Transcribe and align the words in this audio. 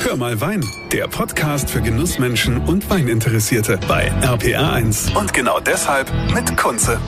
Hör 0.00 0.16
mal 0.16 0.40
Wein, 0.40 0.64
der 0.92 1.08
Podcast 1.08 1.68
für 1.68 1.82
Genussmenschen 1.82 2.58
und 2.66 2.88
Weininteressierte 2.88 3.78
bei 3.88 4.10
RPR1. 4.22 5.14
Und 5.18 5.34
genau 5.34 5.58
deshalb 5.58 6.10
mit 6.32 6.56
Kunze. 6.56 7.00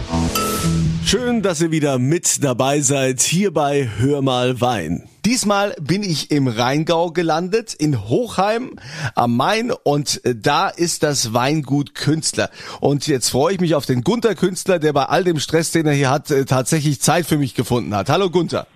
Schön, 1.04 1.40
dass 1.40 1.60
ihr 1.60 1.70
wieder 1.70 1.98
mit 1.98 2.42
dabei 2.42 2.80
seid 2.80 3.20
hier 3.20 3.52
bei 3.52 3.88
Hör 3.98 4.22
mal 4.22 4.60
Wein. 4.60 5.08
Diesmal 5.24 5.74
bin 5.80 6.02
ich 6.02 6.30
im 6.30 6.48
Rheingau 6.48 7.12
gelandet, 7.12 7.74
in 7.74 8.08
Hochheim 8.08 8.76
am 9.14 9.36
Main 9.36 9.70
und 9.70 10.20
da 10.24 10.68
ist 10.68 11.02
das 11.02 11.32
Weingut 11.32 11.94
Künstler. 11.94 12.50
Und 12.80 13.06
jetzt 13.06 13.30
freue 13.30 13.54
ich 13.54 13.60
mich 13.60 13.74
auf 13.76 13.86
den 13.86 14.02
Gunther 14.02 14.34
Künstler, 14.34 14.78
der 14.78 14.92
bei 14.92 15.04
all 15.04 15.24
dem 15.24 15.38
Stress, 15.38 15.70
den 15.70 15.86
er 15.86 15.94
hier 15.94 16.10
hat, 16.10 16.34
tatsächlich 16.48 17.00
Zeit 17.00 17.26
für 17.26 17.38
mich 17.38 17.54
gefunden 17.54 17.94
hat. 17.94 18.08
Hallo 18.10 18.30
Gunther. 18.30 18.66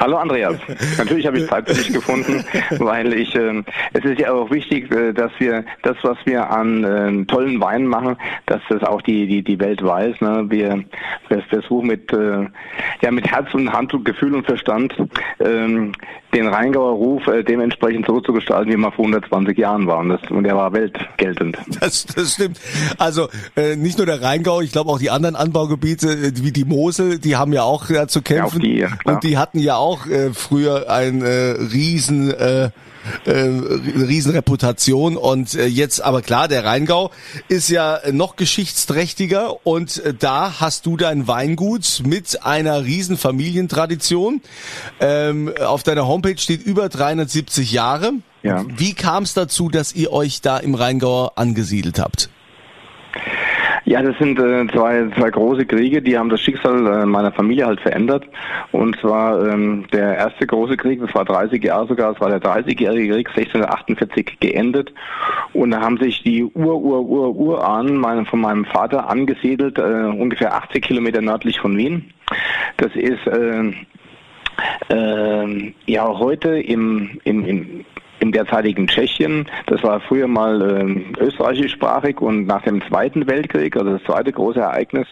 Hallo 0.00 0.16
Andreas. 0.16 0.56
Natürlich 0.96 1.26
habe 1.26 1.38
ich 1.38 1.48
Zeit 1.48 1.68
für 1.68 1.74
dich 1.74 1.92
gefunden, 1.92 2.44
weil 2.78 3.12
ich 3.14 3.34
äh, 3.34 3.64
es 3.94 4.04
ist 4.04 4.20
ja 4.20 4.32
auch 4.32 4.48
wichtig, 4.48 4.92
äh, 4.92 5.12
dass 5.12 5.32
wir 5.38 5.64
das, 5.82 5.96
was 6.02 6.16
wir 6.24 6.48
an 6.48 6.84
äh, 6.84 7.24
tollen 7.24 7.60
Weinen 7.60 7.88
machen, 7.88 8.16
dass 8.46 8.60
das 8.68 8.84
auch 8.84 9.02
die 9.02 9.26
die 9.26 9.42
die 9.42 9.58
Welt 9.58 9.82
weiß. 9.82 10.20
Ne? 10.20 10.44
Wir, 10.48 10.84
wir 11.28 11.42
versuchen 11.42 11.88
mit 11.88 12.12
äh, 12.12 12.46
ja 13.02 13.10
mit 13.10 13.28
Herz 13.28 13.52
und 13.54 13.72
Hand 13.72 13.92
und 13.92 14.04
Gefühl 14.04 14.36
und 14.36 14.46
Verstand 14.46 14.94
ähm, 15.40 15.92
den 16.34 16.46
Rheingauer 16.46 16.92
Ruf 16.92 17.26
äh, 17.26 17.42
dementsprechend 17.42 18.06
so 18.06 18.20
zu 18.20 18.32
gestalten, 18.32 18.70
wie 18.70 18.76
man 18.76 18.92
vor 18.92 19.06
120 19.06 19.56
Jahren 19.56 19.86
war. 19.86 19.98
Und, 19.98 20.10
das, 20.10 20.20
und 20.30 20.44
der 20.44 20.56
war 20.56 20.72
weltgeltend. 20.72 21.58
Das, 21.80 22.06
das 22.06 22.34
stimmt. 22.34 22.58
Also 22.98 23.28
äh, 23.56 23.76
nicht 23.76 23.98
nur 23.98 24.06
der 24.06 24.20
Rheingau, 24.20 24.60
ich 24.60 24.72
glaube 24.72 24.90
auch 24.90 24.98
die 24.98 25.10
anderen 25.10 25.36
Anbaugebiete 25.36 26.10
äh, 26.10 26.32
wie 26.42 26.50
die 26.50 26.64
Mosel, 26.64 27.18
die 27.18 27.36
haben 27.36 27.52
ja 27.52 27.62
auch 27.62 27.88
ja, 27.88 28.08
zu 28.08 28.20
kämpfen. 28.20 28.60
Ja, 28.60 28.68
die, 28.68 28.78
ja, 28.78 28.88
und 29.04 29.22
die 29.22 29.38
hatten 29.38 29.58
ja 29.58 29.76
auch 29.76 30.06
äh, 30.06 30.30
früher 30.34 30.90
ein 30.90 31.22
äh, 31.22 31.28
riesen 31.28 32.30
äh, 32.32 32.70
äh, 33.24 33.32
Riesenreputation 33.32 35.16
und 35.16 35.54
äh, 35.54 35.66
jetzt 35.66 36.02
aber 36.02 36.22
klar, 36.22 36.48
der 36.48 36.64
Rheingau 36.64 37.10
ist 37.48 37.68
ja 37.68 38.00
noch 38.12 38.36
geschichtsträchtiger 38.36 39.66
und 39.66 39.98
äh, 40.04 40.14
da 40.14 40.60
hast 40.60 40.86
du 40.86 40.96
dein 40.96 41.28
Weingut 41.28 42.02
mit 42.04 42.44
einer 42.44 42.84
riesen 42.84 43.16
Familientradition. 43.16 44.40
Ähm, 45.00 45.52
auf 45.58 45.82
deiner 45.82 46.06
Homepage 46.06 46.38
steht 46.38 46.62
über 46.62 46.88
370 46.88 47.72
Jahre. 47.72 48.12
Ja. 48.42 48.64
Wie 48.68 48.94
kam 48.94 49.24
es 49.24 49.34
dazu, 49.34 49.68
dass 49.68 49.92
ihr 49.92 50.12
euch 50.12 50.40
da 50.40 50.58
im 50.58 50.74
Rheingau 50.74 51.32
angesiedelt 51.34 51.98
habt? 51.98 52.30
Ja, 53.84 54.02
das 54.02 54.16
sind 54.18 54.38
äh, 54.38 54.66
zwei, 54.68 55.08
zwei 55.16 55.30
große 55.30 55.66
Kriege, 55.66 56.02
die 56.02 56.18
haben 56.18 56.28
das 56.28 56.40
Schicksal 56.40 56.86
äh, 56.86 57.06
meiner 57.06 57.32
Familie 57.32 57.66
halt 57.66 57.80
verändert. 57.80 58.24
Und 58.72 58.98
zwar 59.00 59.46
ähm, 59.46 59.86
der 59.92 60.16
erste 60.16 60.46
große 60.46 60.76
Krieg, 60.76 61.00
das 61.00 61.14
war 61.14 61.24
30 61.24 61.62
Jahre 61.62 61.86
sogar, 61.86 62.12
das 62.12 62.20
war 62.20 62.28
der 62.28 62.40
30-jährige 62.40 63.14
Krieg, 63.14 63.28
1648 63.28 64.40
geendet. 64.40 64.92
Und 65.52 65.70
da 65.70 65.80
haben 65.80 65.98
sich 65.98 66.22
die 66.22 66.44
Ur-Ur-Ur-Urahnen 66.44 67.96
mein, 67.96 68.26
von 68.26 68.40
meinem 68.40 68.64
Vater 68.64 69.08
angesiedelt, 69.08 69.78
äh, 69.78 69.82
ungefähr 69.82 70.54
80 70.54 70.84
Kilometer 70.84 71.20
nördlich 71.20 71.60
von 71.60 71.76
Wien. 71.76 72.12
Das 72.76 72.94
ist 72.94 73.26
äh, 73.26 73.72
äh, 74.90 75.72
ja 75.86 76.06
heute 76.06 76.58
im, 76.58 77.20
im, 77.24 77.44
im 77.44 77.84
im 78.20 78.32
derzeitigen 78.32 78.86
Tschechien. 78.86 79.46
Das 79.66 79.82
war 79.82 80.00
früher 80.00 80.28
mal 80.28 80.60
äh, 80.62 81.22
österreichischsprachig 81.22 82.20
und 82.20 82.46
nach 82.46 82.62
dem 82.62 82.82
Zweiten 82.88 83.26
Weltkrieg, 83.26 83.76
also 83.76 83.92
das 83.92 84.02
zweite 84.04 84.32
große 84.32 84.60
Ereignis, 84.60 85.06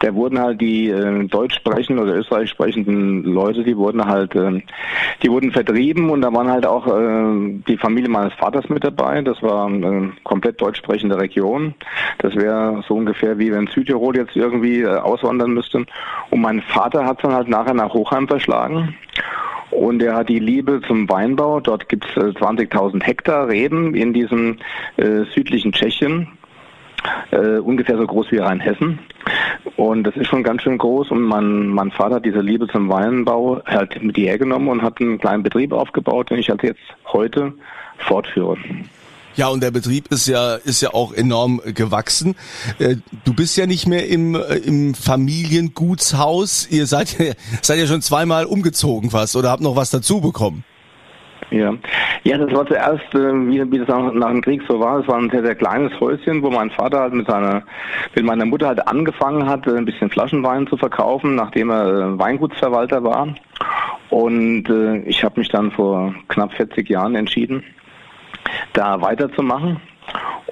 da 0.00 0.14
wurden 0.14 0.38
halt 0.38 0.60
die 0.60 0.88
äh, 0.88 1.24
deutsch 1.24 1.56
sprechenden 1.56 2.02
oder 2.02 2.16
österreichisch 2.16 2.50
sprechenden 2.50 3.24
Leute, 3.24 3.62
die 3.64 3.76
wurden 3.76 4.04
halt, 4.04 4.34
äh, 4.34 4.62
die 5.22 5.30
wurden 5.30 5.52
vertrieben 5.52 6.10
und 6.10 6.22
da 6.22 6.32
waren 6.32 6.50
halt 6.50 6.66
auch 6.66 6.86
äh, 6.86 7.60
die 7.66 7.76
Familie 7.76 8.08
meines 8.08 8.32
Vaters 8.34 8.68
mit 8.68 8.84
dabei. 8.84 9.22
Das 9.22 9.42
war 9.42 9.66
eine 9.66 10.12
komplett 10.24 10.60
deutsch 10.60 10.78
sprechende 10.78 11.18
Region. 11.18 11.74
Das 12.18 12.34
wäre 12.34 12.82
so 12.86 12.94
ungefähr 12.94 13.38
wie 13.38 13.52
wenn 13.52 13.66
Südtirol 13.66 14.16
jetzt 14.16 14.36
irgendwie 14.36 14.82
äh, 14.82 14.96
auswandern 14.96 15.52
müsste. 15.52 15.84
Und 16.30 16.40
mein 16.40 16.62
Vater 16.62 17.04
hat 17.04 17.22
dann 17.22 17.32
halt 17.32 17.48
nachher 17.48 17.74
nach 17.74 17.92
Hochheim 17.92 18.28
verschlagen. 18.28 18.96
Und 19.78 20.02
er 20.02 20.16
hat 20.16 20.28
die 20.28 20.40
Liebe 20.40 20.80
zum 20.88 21.08
Weinbau. 21.08 21.60
Dort 21.60 21.88
gibt 21.88 22.04
es 22.04 22.10
20.000 22.16 23.00
Hektar 23.00 23.46
Reben 23.48 23.94
in 23.94 24.12
diesem 24.12 24.58
äh, 24.96 25.22
südlichen 25.32 25.72
Tschechien. 25.72 26.26
Äh, 27.30 27.58
ungefähr 27.58 27.96
so 27.96 28.04
groß 28.04 28.32
wie 28.32 28.38
Rheinhessen. 28.38 28.98
Und 29.76 30.02
das 30.02 30.16
ist 30.16 30.26
schon 30.26 30.42
ganz 30.42 30.62
schön 30.62 30.78
groß. 30.78 31.12
Und 31.12 31.22
mein, 31.22 31.68
mein 31.68 31.92
Vater 31.92 32.16
hat 32.16 32.24
diese 32.24 32.40
Liebe 32.40 32.66
zum 32.66 32.88
Weinbau 32.88 33.62
halt 33.66 34.02
mit 34.02 34.16
hierher 34.16 34.38
genommen 34.38 34.68
und 34.68 34.82
hat 34.82 35.00
einen 35.00 35.18
kleinen 35.18 35.44
Betrieb 35.44 35.72
aufgebaut, 35.72 36.30
den 36.30 36.40
ich 36.40 36.50
halt 36.50 36.64
jetzt 36.64 36.82
heute 37.12 37.54
fortführe. 37.98 38.56
Ja, 39.38 39.46
und 39.50 39.62
der 39.62 39.70
Betrieb 39.70 40.08
ist 40.10 40.26
ja, 40.26 40.56
ist 40.56 40.80
ja 40.80 40.92
auch 40.94 41.12
enorm 41.12 41.60
gewachsen. 41.64 42.34
Äh, 42.80 42.96
du 43.24 43.32
bist 43.32 43.56
ja 43.56 43.66
nicht 43.66 43.86
mehr 43.86 44.08
im, 44.08 44.34
äh, 44.34 44.56
im 44.56 44.94
Familiengutshaus. 44.94 46.66
Ihr 46.72 46.86
seid 46.86 47.16
ja, 47.20 47.34
seid 47.62 47.78
ja 47.78 47.86
schon 47.86 48.02
zweimal 48.02 48.46
umgezogen 48.46 49.10
fast 49.10 49.36
oder 49.36 49.50
habt 49.50 49.62
noch 49.62 49.76
was 49.76 49.90
dazu 49.90 50.20
bekommen. 50.20 50.64
Ja, 51.52 51.72
ja, 52.24 52.36
das 52.36 52.52
war 52.52 52.66
zuerst, 52.66 53.14
äh, 53.14 53.32
wie, 53.46 53.70
wie 53.70 53.78
das 53.78 53.86
nach, 53.86 54.30
dem 54.30 54.42
Krieg 54.42 54.60
so 54.66 54.80
war. 54.80 54.98
Es 54.98 55.06
war 55.06 55.18
ein 55.18 55.30
sehr, 55.30 55.44
sehr 55.44 55.54
kleines 55.54 55.92
Häuschen, 56.00 56.42
wo 56.42 56.50
mein 56.50 56.72
Vater 56.72 56.98
halt 56.98 57.14
mit 57.14 57.28
seiner, 57.28 57.62
mit 58.16 58.24
meiner 58.24 58.44
Mutter 58.44 58.66
halt 58.66 58.88
angefangen 58.88 59.48
hat, 59.48 59.68
ein 59.68 59.84
bisschen 59.84 60.10
Flaschenwein 60.10 60.66
zu 60.66 60.76
verkaufen, 60.76 61.36
nachdem 61.36 61.70
er 61.70 62.18
Weingutsverwalter 62.18 63.04
war. 63.04 63.28
Und 64.10 64.68
äh, 64.68 64.98
ich 65.02 65.22
habe 65.22 65.38
mich 65.38 65.48
dann 65.48 65.70
vor 65.70 66.12
knapp 66.26 66.52
40 66.54 66.88
Jahren 66.88 67.14
entschieden, 67.14 67.62
da 68.72 69.00
weiterzumachen. 69.00 69.80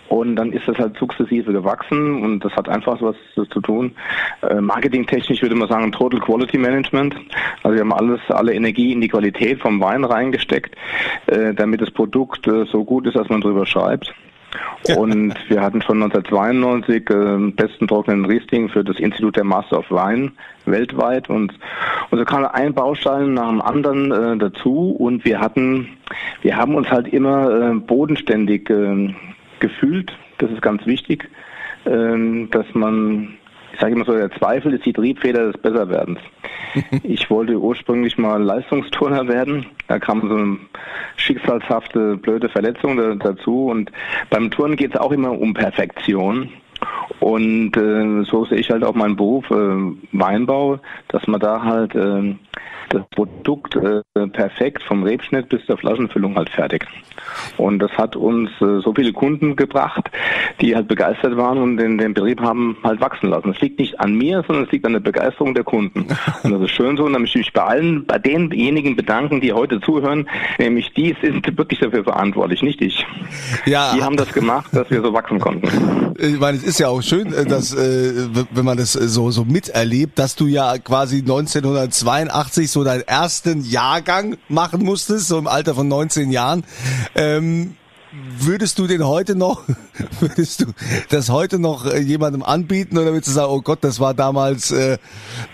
Und 0.08 0.36
dann 0.36 0.52
ist 0.52 0.68
das 0.68 0.78
halt 0.78 0.96
sukzessive 0.98 1.52
gewachsen 1.52 2.22
und 2.22 2.44
das 2.44 2.52
hat 2.54 2.68
einfach 2.68 3.00
was 3.02 3.16
zu 3.34 3.44
tun. 3.60 3.92
Äh, 4.42 4.60
marketingtechnisch 4.60 5.42
würde 5.42 5.56
man 5.56 5.68
sagen 5.68 5.90
Total 5.90 6.20
Quality 6.20 6.58
Management. 6.58 7.16
Also 7.62 7.74
wir 7.74 7.80
haben 7.80 7.92
alles, 7.92 8.20
alle 8.28 8.54
Energie 8.54 8.92
in 8.92 9.00
die 9.00 9.08
Qualität 9.08 9.60
vom 9.60 9.80
Wein 9.80 10.04
reingesteckt, 10.04 10.76
äh, 11.26 11.54
damit 11.54 11.80
das 11.80 11.90
Produkt 11.90 12.46
äh, 12.46 12.66
so 12.66 12.84
gut 12.84 13.06
ist, 13.06 13.16
dass 13.16 13.28
man 13.28 13.40
drüber 13.40 13.66
schreibt. 13.66 14.14
Und 14.96 15.34
wir 15.48 15.60
hatten 15.62 15.82
schon 15.82 16.02
1992 16.02 17.10
äh, 17.10 17.50
besten 17.52 17.88
trockenen 17.88 18.24
Riesling 18.24 18.68
für 18.68 18.84
das 18.84 18.98
Institut 18.98 19.36
der 19.36 19.44
Master 19.44 19.78
of 19.78 19.90
Wine 19.90 20.32
weltweit. 20.64 21.28
Und, 21.28 21.52
und 22.10 22.18
so 22.18 22.24
kam 22.24 22.44
ein 22.44 22.74
Baustein 22.74 23.34
nach 23.34 23.48
dem 23.48 23.62
anderen 23.62 24.12
äh, 24.12 24.36
dazu. 24.38 24.90
Und 24.90 25.24
wir 25.24 25.40
hatten, 25.40 25.88
wir 26.42 26.56
haben 26.56 26.74
uns 26.74 26.90
halt 26.90 27.08
immer 27.08 27.72
äh, 27.72 27.74
bodenständig 27.74 28.70
äh, 28.70 29.14
gefühlt. 29.60 30.12
Das 30.38 30.50
ist 30.50 30.62
ganz 30.62 30.86
wichtig, 30.86 31.28
äh, 31.84 32.46
dass 32.50 32.66
man 32.74 33.36
ich 33.76 33.80
sage 33.82 33.94
immer 33.94 34.06
so, 34.06 34.16
der 34.16 34.30
Zweifel 34.30 34.72
ist 34.72 34.86
die 34.86 34.94
Triebfeder 34.94 35.52
des 35.52 35.60
Besserwerdens. 35.60 36.18
Ich 37.02 37.30
wollte 37.30 37.58
ursprünglich 37.58 38.16
mal 38.16 38.42
Leistungsturner 38.42 39.28
werden. 39.28 39.66
Da 39.88 39.98
kam 39.98 40.26
so 40.28 40.34
eine 40.34 40.58
schicksalshafte, 41.16 42.16
blöde 42.16 42.48
Verletzung 42.48 43.18
dazu. 43.18 43.66
Und 43.66 43.92
beim 44.30 44.50
Turnen 44.50 44.76
geht 44.76 44.94
es 44.94 45.00
auch 45.00 45.12
immer 45.12 45.38
um 45.38 45.52
Perfektion. 45.52 46.50
Und 47.20 47.76
äh, 47.76 48.24
so 48.24 48.46
sehe 48.46 48.58
ich 48.58 48.70
halt 48.70 48.82
auch 48.82 48.94
meinen 48.94 49.16
Beruf 49.16 49.50
äh, 49.50 49.92
Weinbau, 50.12 50.78
dass 51.08 51.26
man 51.26 51.40
da 51.40 51.62
halt 51.62 51.94
äh, 51.94 52.34
das 52.90 53.02
Produkt 53.10 53.76
äh, 53.76 54.02
perfekt 54.28 54.82
vom 54.82 55.02
Rebschnitt 55.02 55.48
bis 55.48 55.64
zur 55.66 55.78
Flaschenfüllung 55.78 56.36
halt 56.36 56.50
fertig. 56.50 56.86
Und 57.56 57.78
das 57.78 57.90
hat 57.92 58.16
uns 58.16 58.50
äh, 58.60 58.80
so 58.80 58.92
viele 58.94 59.12
Kunden 59.12 59.56
gebracht, 59.56 60.10
die 60.60 60.74
halt 60.74 60.88
begeistert 60.88 61.36
waren 61.36 61.58
und 61.58 61.76
den, 61.76 61.98
den 61.98 62.14
Betrieb 62.14 62.40
haben 62.40 62.76
halt 62.82 63.00
wachsen 63.00 63.30
lassen. 63.30 63.50
Es 63.50 63.60
liegt 63.60 63.78
nicht 63.78 64.00
an 64.00 64.14
mir, 64.14 64.44
sondern 64.46 64.64
es 64.64 64.72
liegt 64.72 64.86
an 64.86 64.92
der 64.92 65.00
Begeisterung 65.00 65.54
der 65.54 65.64
Kunden. 65.64 66.06
Und 66.42 66.52
das 66.52 66.62
ist 66.62 66.70
schön 66.70 66.96
so. 66.96 67.04
Und 67.04 67.12
dann 67.12 67.22
möchte 67.22 67.38
ich 67.38 67.46
mich 67.46 67.52
bei 67.52 67.62
allen, 67.62 68.06
bei 68.06 68.18
denjenigen 68.18 68.96
bedanken, 68.96 69.40
die 69.40 69.52
heute 69.52 69.80
zuhören, 69.80 70.28
nämlich 70.58 70.92
die 70.92 71.16
sind 71.20 71.46
wirklich 71.56 71.80
dafür 71.80 72.04
verantwortlich, 72.04 72.62
nicht 72.62 72.80
ich. 72.80 73.06
Ja. 73.64 73.94
Die 73.94 74.02
haben 74.02 74.16
das 74.16 74.32
gemacht, 74.32 74.70
dass 74.72 74.90
wir 74.90 75.02
so 75.02 75.12
wachsen 75.12 75.38
konnten. 75.38 76.14
Ich 76.18 76.38
meine, 76.38 76.56
es 76.56 76.64
ist 76.64 76.78
ja 76.78 76.88
auch 76.88 77.02
schön, 77.02 77.32
äh, 77.32 77.44
dass, 77.44 77.74
äh, 77.74 78.28
wenn 78.50 78.64
man 78.64 78.76
das 78.76 78.92
so, 78.92 79.30
so 79.30 79.44
miterlebt, 79.44 80.18
dass 80.18 80.36
du 80.36 80.46
ja 80.46 80.78
quasi 80.78 81.18
1982 81.18 82.70
so 82.76 82.84
deinen 82.84 83.08
ersten 83.08 83.64
Jahrgang 83.64 84.36
machen 84.50 84.84
musstest, 84.84 85.28
so 85.28 85.38
im 85.38 85.46
Alter 85.46 85.74
von 85.74 85.88
19 85.88 86.30
Jahren. 86.30 86.62
Ähm, 87.14 87.74
würdest 88.38 88.78
du 88.78 88.86
den 88.86 89.06
heute 89.06 89.34
noch, 89.34 89.62
würdest 90.20 90.60
du 90.60 90.66
das 91.08 91.30
heute 91.30 91.58
noch 91.58 91.86
äh, 91.86 92.00
jemandem 92.00 92.42
anbieten 92.42 92.98
oder 92.98 93.12
würdest 93.12 93.28
du 93.28 93.32
sagen, 93.32 93.50
oh 93.50 93.62
Gott, 93.62 93.78
das 93.80 93.98
war 93.98 94.12
damals, 94.12 94.72
äh, 94.72 94.98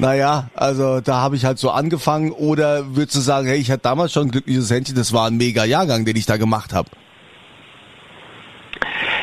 naja, 0.01 0.51
also 0.57 1.01
da 1.01 1.21
habe 1.21 1.37
ich 1.37 1.45
halt 1.45 1.61
so 1.61 1.71
angefangen 1.71 2.33
oder 2.33 2.97
würdest 2.97 3.15
du 3.15 3.21
sagen, 3.21 3.47
hey, 3.47 3.59
ich 3.59 3.71
hatte 3.71 3.83
damals 3.83 4.13
schon 4.13 4.27
ein 4.27 4.31
glückliches 4.33 4.69
Händchen, 4.69 4.97
das 4.97 5.13
war 5.13 5.29
ein 5.29 5.37
mega 5.37 5.65
Jahrgang, 5.65 6.05
den 6.05 6.17
ich 6.17 6.27
da 6.27 6.39
gemacht 6.39 6.75
habe? 6.75 6.91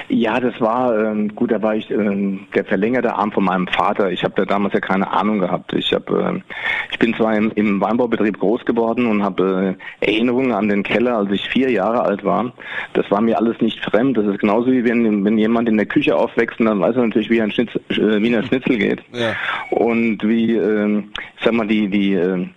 Ja, 0.09 0.39
das 0.39 0.59
war 0.59 0.97
ähm, 0.97 1.35
gut. 1.35 1.51
Da 1.51 1.61
war 1.61 1.75
ich 1.75 1.89
ähm, 1.91 2.47
der 2.55 2.65
verlängerte 2.65 3.13
Arm 3.13 3.31
von 3.31 3.43
meinem 3.43 3.67
Vater. 3.67 4.11
Ich 4.11 4.23
habe 4.23 4.33
da 4.35 4.45
damals 4.45 4.73
ja 4.73 4.79
keine 4.79 5.11
Ahnung 5.11 5.37
gehabt. 5.37 5.71
Ich 5.73 5.93
habe, 5.93 6.33
äh, 6.35 6.53
ich 6.91 6.97
bin 6.97 7.13
zwar 7.13 7.35
im, 7.37 7.51
im 7.53 7.79
Weinbaubetrieb 7.79 8.39
groß 8.39 8.65
geworden 8.65 9.05
und 9.05 9.23
habe 9.23 9.77
äh, 10.01 10.05
Erinnerungen 10.05 10.51
an 10.51 10.67
den 10.67 10.81
Keller, 10.81 11.17
als 11.17 11.31
ich 11.31 11.47
vier 11.47 11.69
Jahre 11.69 12.01
alt 12.01 12.23
war. 12.23 12.51
Das 12.93 13.09
war 13.11 13.21
mir 13.21 13.37
alles 13.37 13.61
nicht 13.61 13.85
fremd. 13.85 14.17
Das 14.17 14.25
ist 14.25 14.39
genauso 14.39 14.71
wie 14.71 14.83
wenn, 14.83 15.23
wenn 15.23 15.37
jemand 15.37 15.69
in 15.69 15.77
der 15.77 15.85
Küche 15.85 16.15
aufwächst, 16.15 16.59
dann 16.59 16.79
weiß 16.79 16.95
er 16.95 17.05
natürlich, 17.05 17.29
wie 17.29 17.41
ein 17.41 17.51
Schnitzel, 17.51 17.81
äh, 17.89 18.21
wie 18.21 18.35
ein 18.35 18.43
Schnitzel 18.45 18.77
geht. 18.77 19.03
Ja. 19.13 19.35
Und 19.69 20.27
wie, 20.27 20.55
äh, 20.55 21.03
ich 21.37 21.43
sag 21.45 21.53
mal, 21.53 21.67
die 21.67 21.87
die 21.87 22.13
äh, 22.15 22.47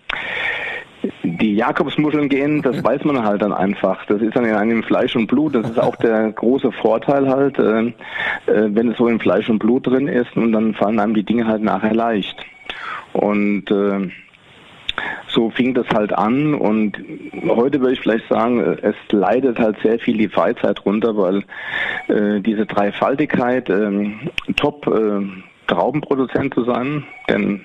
die 1.40 1.54
Jakobsmuscheln 1.54 2.28
gehen, 2.28 2.62
das 2.62 2.82
weiß 2.82 3.04
man 3.04 3.22
halt 3.24 3.42
dann 3.42 3.52
einfach. 3.52 4.04
Das 4.06 4.20
ist 4.20 4.36
dann 4.36 4.44
in 4.44 4.54
einem 4.54 4.82
Fleisch 4.82 5.16
und 5.16 5.26
Blut. 5.26 5.54
Das 5.54 5.68
ist 5.68 5.78
auch 5.78 5.96
der 5.96 6.30
große 6.32 6.72
Vorteil 6.72 7.28
halt, 7.28 7.58
äh, 7.58 7.86
äh, 7.86 7.92
wenn 8.46 8.90
es 8.90 8.98
so 8.98 9.06
in 9.06 9.20
Fleisch 9.20 9.48
und 9.48 9.58
Blut 9.58 9.86
drin 9.86 10.08
ist 10.08 10.36
und 10.36 10.52
dann 10.52 10.74
fallen 10.74 11.00
einem 11.00 11.14
die 11.14 11.24
Dinge 11.24 11.46
halt 11.46 11.62
nachher 11.62 11.94
leicht. 11.94 12.36
Und 13.12 13.70
äh, 13.70 14.10
so 15.28 15.50
fing 15.50 15.74
das 15.74 15.88
halt 15.88 16.12
an 16.12 16.54
und 16.54 16.98
heute 17.48 17.80
würde 17.80 17.94
ich 17.94 18.00
vielleicht 18.00 18.28
sagen, 18.28 18.60
es 18.82 18.94
leidet 19.10 19.58
halt 19.58 19.76
sehr 19.82 19.98
viel 19.98 20.18
die 20.18 20.28
Freizeit 20.28 20.84
runter, 20.84 21.16
weil 21.16 21.44
äh, 22.08 22.40
diese 22.40 22.66
Dreifaltigkeit, 22.66 23.70
äh, 23.70 24.10
top 24.56 24.86
äh, 24.86 25.26
Traubenproduzent 25.66 26.52
zu 26.52 26.64
sein, 26.64 27.04
denn 27.28 27.64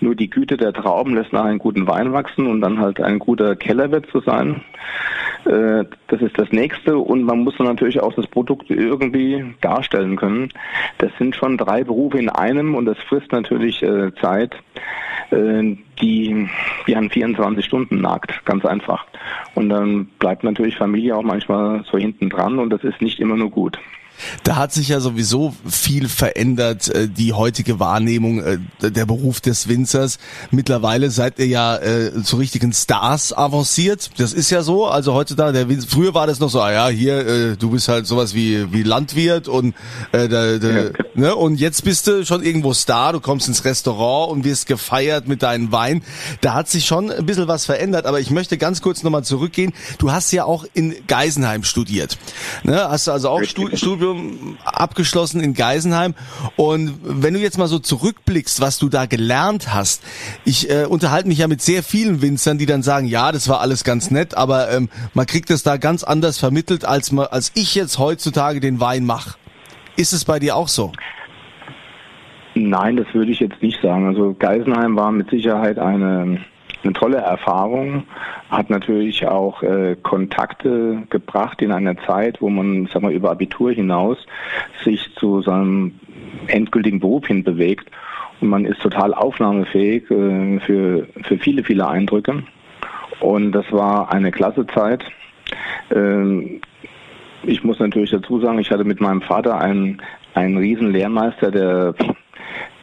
nur 0.00 0.14
die 0.14 0.30
Güte 0.30 0.56
der 0.56 0.72
Trauben 0.72 1.14
lässt 1.14 1.32
nach 1.32 1.44
einen 1.44 1.58
guten 1.58 1.86
Wein 1.86 2.12
wachsen 2.12 2.46
und 2.46 2.60
dann 2.60 2.80
halt 2.80 3.00
ein 3.00 3.18
guter 3.18 3.56
Kellerwirt 3.56 4.06
zu 4.10 4.20
sein. 4.20 4.62
Äh, 5.44 5.84
das 6.08 6.20
ist 6.20 6.38
das 6.38 6.50
nächste 6.52 6.98
und 6.98 7.24
man 7.24 7.40
muss 7.40 7.58
natürlich 7.58 8.00
auch 8.00 8.12
das 8.14 8.26
Produkt 8.26 8.70
irgendwie 8.70 9.54
darstellen 9.60 10.16
können. 10.16 10.52
Das 10.98 11.10
sind 11.18 11.36
schon 11.36 11.56
drei 11.56 11.84
Berufe 11.84 12.18
in 12.18 12.28
einem 12.28 12.74
und 12.74 12.86
das 12.86 12.98
frisst 13.08 13.32
natürlich 13.32 13.82
äh, 13.82 14.14
Zeit, 14.20 14.54
äh, 15.30 15.76
die 16.00 16.48
an 16.94 17.10
24 17.10 17.64
Stunden 17.64 18.00
nagt, 18.00 18.44
ganz 18.44 18.64
einfach. 18.64 19.06
Und 19.54 19.68
dann 19.68 20.06
bleibt 20.18 20.44
natürlich 20.44 20.76
Familie 20.76 21.16
auch 21.16 21.22
manchmal 21.22 21.84
so 21.90 21.98
hinten 21.98 22.30
dran 22.30 22.58
und 22.58 22.70
das 22.70 22.84
ist 22.84 23.00
nicht 23.00 23.20
immer 23.20 23.36
nur 23.36 23.50
gut. 23.50 23.78
Da 24.42 24.56
hat 24.56 24.72
sich 24.72 24.88
ja 24.88 25.00
sowieso 25.00 25.54
viel 25.66 26.08
verändert, 26.08 26.88
äh, 26.88 27.08
die 27.08 27.32
heutige 27.32 27.80
Wahrnehmung, 27.80 28.42
äh, 28.42 28.58
der 28.80 29.06
Beruf 29.06 29.40
des 29.40 29.68
Winzers. 29.68 30.18
Mittlerweile 30.50 31.10
seid 31.10 31.38
ihr 31.38 31.46
ja 31.46 31.76
äh, 31.76 32.22
zu 32.22 32.36
richtigen 32.36 32.72
Stars 32.72 33.36
avanciert. 33.36 34.10
Das 34.18 34.32
ist 34.32 34.50
ja 34.50 34.62
so. 34.62 34.86
Also 34.86 35.14
heutzutage, 35.14 35.52
der 35.52 35.68
Winzer, 35.68 35.88
früher 35.88 36.14
war 36.14 36.26
das 36.26 36.40
noch 36.40 36.50
so, 36.50 36.60
ah 36.60 36.72
ja, 36.72 36.88
hier, 36.88 37.56
du 37.56 37.70
bist 37.70 37.88
halt 37.88 38.06
sowas 38.06 38.34
wie, 38.34 38.72
wie 38.72 38.82
Landwirt 38.82 39.48
und, 39.48 39.74
äh, 40.12 40.28
da, 40.28 40.58
da, 40.58 40.68
ja. 40.68 40.90
ne? 41.14 41.34
und 41.34 41.60
jetzt 41.60 41.84
bist 41.84 42.06
du 42.06 42.24
schon 42.24 42.42
irgendwo 42.42 42.72
Star, 42.72 43.12
du 43.12 43.20
kommst 43.20 43.48
ins 43.48 43.64
Restaurant 43.64 44.32
und 44.32 44.44
wirst 44.44 44.66
gefeiert 44.66 45.28
mit 45.28 45.42
deinem 45.42 45.72
Wein. 45.72 46.02
Da 46.40 46.54
hat 46.54 46.68
sich 46.68 46.86
schon 46.86 47.10
ein 47.10 47.26
bisschen 47.26 47.48
was 47.48 47.66
verändert, 47.66 48.06
aber 48.06 48.20
ich 48.20 48.30
möchte 48.30 48.58
ganz 48.58 48.82
kurz 48.82 49.02
nochmal 49.02 49.24
zurückgehen. 49.24 49.72
Du 49.98 50.12
hast 50.12 50.32
ja 50.32 50.44
auch 50.44 50.64
in 50.74 50.94
Geisenheim 51.06 51.64
studiert. 51.64 52.18
Ne? 52.64 52.88
Hast 52.88 53.06
du 53.06 53.12
also 53.12 53.30
auch 53.30 53.42
Studium 53.42 54.07
Studium 54.08 54.58
abgeschlossen 54.64 55.40
in 55.40 55.54
Geisenheim. 55.54 56.14
Und 56.56 56.98
wenn 57.02 57.34
du 57.34 57.40
jetzt 57.40 57.58
mal 57.58 57.66
so 57.66 57.78
zurückblickst, 57.78 58.60
was 58.60 58.78
du 58.78 58.88
da 58.88 59.06
gelernt 59.06 59.74
hast, 59.74 60.04
ich 60.44 60.70
äh, 60.70 60.84
unterhalte 60.84 61.28
mich 61.28 61.38
ja 61.38 61.48
mit 61.48 61.60
sehr 61.60 61.82
vielen 61.82 62.22
Winzern, 62.22 62.58
die 62.58 62.66
dann 62.66 62.82
sagen, 62.82 63.06
ja, 63.06 63.32
das 63.32 63.48
war 63.48 63.60
alles 63.60 63.84
ganz 63.84 64.10
nett, 64.10 64.36
aber 64.36 64.70
ähm, 64.70 64.88
man 65.14 65.26
kriegt 65.26 65.50
es 65.50 65.62
da 65.62 65.76
ganz 65.76 66.04
anders 66.04 66.38
vermittelt, 66.38 66.84
als, 66.84 67.12
man, 67.12 67.26
als 67.26 67.52
ich 67.54 67.74
jetzt 67.74 67.98
heutzutage 67.98 68.60
den 68.60 68.80
Wein 68.80 69.04
mache. 69.04 69.36
Ist 69.96 70.12
es 70.12 70.24
bei 70.24 70.38
dir 70.38 70.56
auch 70.56 70.68
so? 70.68 70.92
Nein, 72.54 72.96
das 72.96 73.06
würde 73.12 73.30
ich 73.30 73.40
jetzt 73.40 73.62
nicht 73.62 73.80
sagen. 73.82 74.06
Also 74.06 74.34
Geisenheim 74.38 74.96
war 74.96 75.12
mit 75.12 75.30
Sicherheit 75.30 75.78
eine 75.78 76.40
eine 76.84 76.92
tolle 76.92 77.18
Erfahrung, 77.18 78.04
hat 78.50 78.70
natürlich 78.70 79.26
auch 79.26 79.62
äh, 79.62 79.96
Kontakte 80.02 81.02
gebracht 81.10 81.60
in 81.60 81.72
einer 81.72 81.96
Zeit, 81.98 82.40
wo 82.40 82.48
man, 82.48 82.88
sag 82.92 83.02
mal, 83.02 83.12
über 83.12 83.30
Abitur 83.30 83.72
hinaus 83.72 84.18
sich 84.84 85.12
zu 85.16 85.42
seinem 85.42 85.98
endgültigen 86.46 87.00
Beruf 87.00 87.26
hin 87.26 87.44
bewegt. 87.44 87.90
Und 88.40 88.48
man 88.48 88.64
ist 88.64 88.80
total 88.80 89.12
aufnahmefähig 89.14 90.10
äh, 90.10 90.60
für, 90.60 91.08
für 91.22 91.38
viele, 91.38 91.64
viele 91.64 91.88
Eindrücke. 91.88 92.42
Und 93.20 93.52
das 93.52 93.70
war 93.72 94.12
eine 94.12 94.30
klasse 94.30 94.66
Zeit. 94.68 95.04
Ähm, 95.94 96.60
ich 97.42 97.64
muss 97.64 97.78
natürlich 97.78 98.10
dazu 98.10 98.40
sagen, 98.40 98.58
ich 98.58 98.70
hatte 98.70 98.84
mit 98.84 99.00
meinem 99.00 99.22
Vater 99.22 99.58
einen, 99.58 100.00
einen 100.34 100.56
riesen 100.56 100.92
Lehrmeister, 100.92 101.50
der 101.50 101.94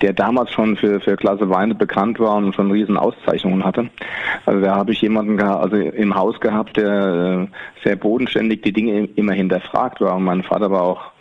der 0.01 0.13
damals 0.13 0.51
schon 0.51 0.75
für, 0.75 0.99
für 0.99 1.15
Klasse 1.15 1.49
Weine 1.49 1.75
bekannt 1.75 2.19
war 2.19 2.35
und 2.35 2.53
schon 2.53 2.71
riesen 2.71 2.97
Auszeichnungen 2.97 3.63
hatte. 3.63 3.89
Also 4.45 4.61
da 4.61 4.75
habe 4.75 4.91
ich 4.91 5.01
jemanden 5.01 5.41
also 5.41 5.77
im 5.77 6.15
Haus 6.15 6.39
gehabt, 6.39 6.77
der 6.77 7.47
äh, 7.47 7.83
sehr 7.83 7.95
bodenständig 7.95 8.61
die 8.61 8.73
Dinge 8.73 9.05
immer 9.15 9.33
hinterfragt 9.33 10.01
war. 10.01 10.15
Und 10.15 10.23
mein 10.25 10.43
Vater 10.43 10.69
war 10.71 10.81
auch 10.81 11.11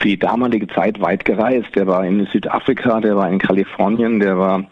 für 0.00 0.08
die 0.08 0.18
damalige 0.18 0.66
Zeit 0.68 1.00
weit 1.00 1.24
gereist. 1.26 1.74
Der 1.74 1.86
war 1.86 2.04
in 2.04 2.26
Südafrika, 2.32 3.00
der 3.00 3.16
war 3.16 3.28
in 3.28 3.38
Kalifornien, 3.38 4.18
der 4.18 4.38
war, 4.38 4.64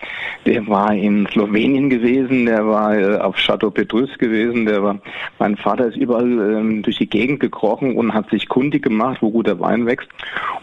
der 0.46 0.66
war 0.66 0.92
in 0.94 1.26
Slowenien 1.26 1.90
gewesen, 1.90 2.46
der 2.46 2.66
war 2.66 2.96
äh, 2.96 3.18
auf 3.18 3.36
Chateau 3.36 3.70
Petrus 3.70 4.16
gewesen, 4.18 4.64
der 4.64 4.82
war, 4.82 4.98
mein 5.38 5.56
Vater 5.56 5.86
ist 5.86 5.96
überall 5.96 6.24
ähm, 6.24 6.82
durch 6.82 6.96
die 6.96 7.10
Gegend 7.10 7.40
gekrochen 7.40 7.96
und 7.96 8.14
hat 8.14 8.30
sich 8.30 8.48
kundig 8.48 8.82
gemacht, 8.82 9.18
wo 9.20 9.30
guter 9.30 9.60
Wein 9.60 9.84
wächst 9.84 10.08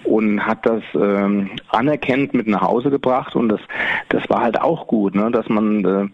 und 0.04 0.44
hat 0.44 0.66
das 0.66 0.82
ähm, 0.96 1.52
anerkennt 1.70 2.34
mit 2.34 2.48
nach 2.48 2.62
Hause 2.62 2.90
gebracht 2.90 3.36
und 3.36 3.50
das, 3.50 3.62
das 4.10 4.28
war 4.30 4.42
halt 4.42 4.60
auch 4.60 4.88
gut, 4.88 5.14
ne, 5.14 5.30
dass 5.30 5.48
man 5.48 6.12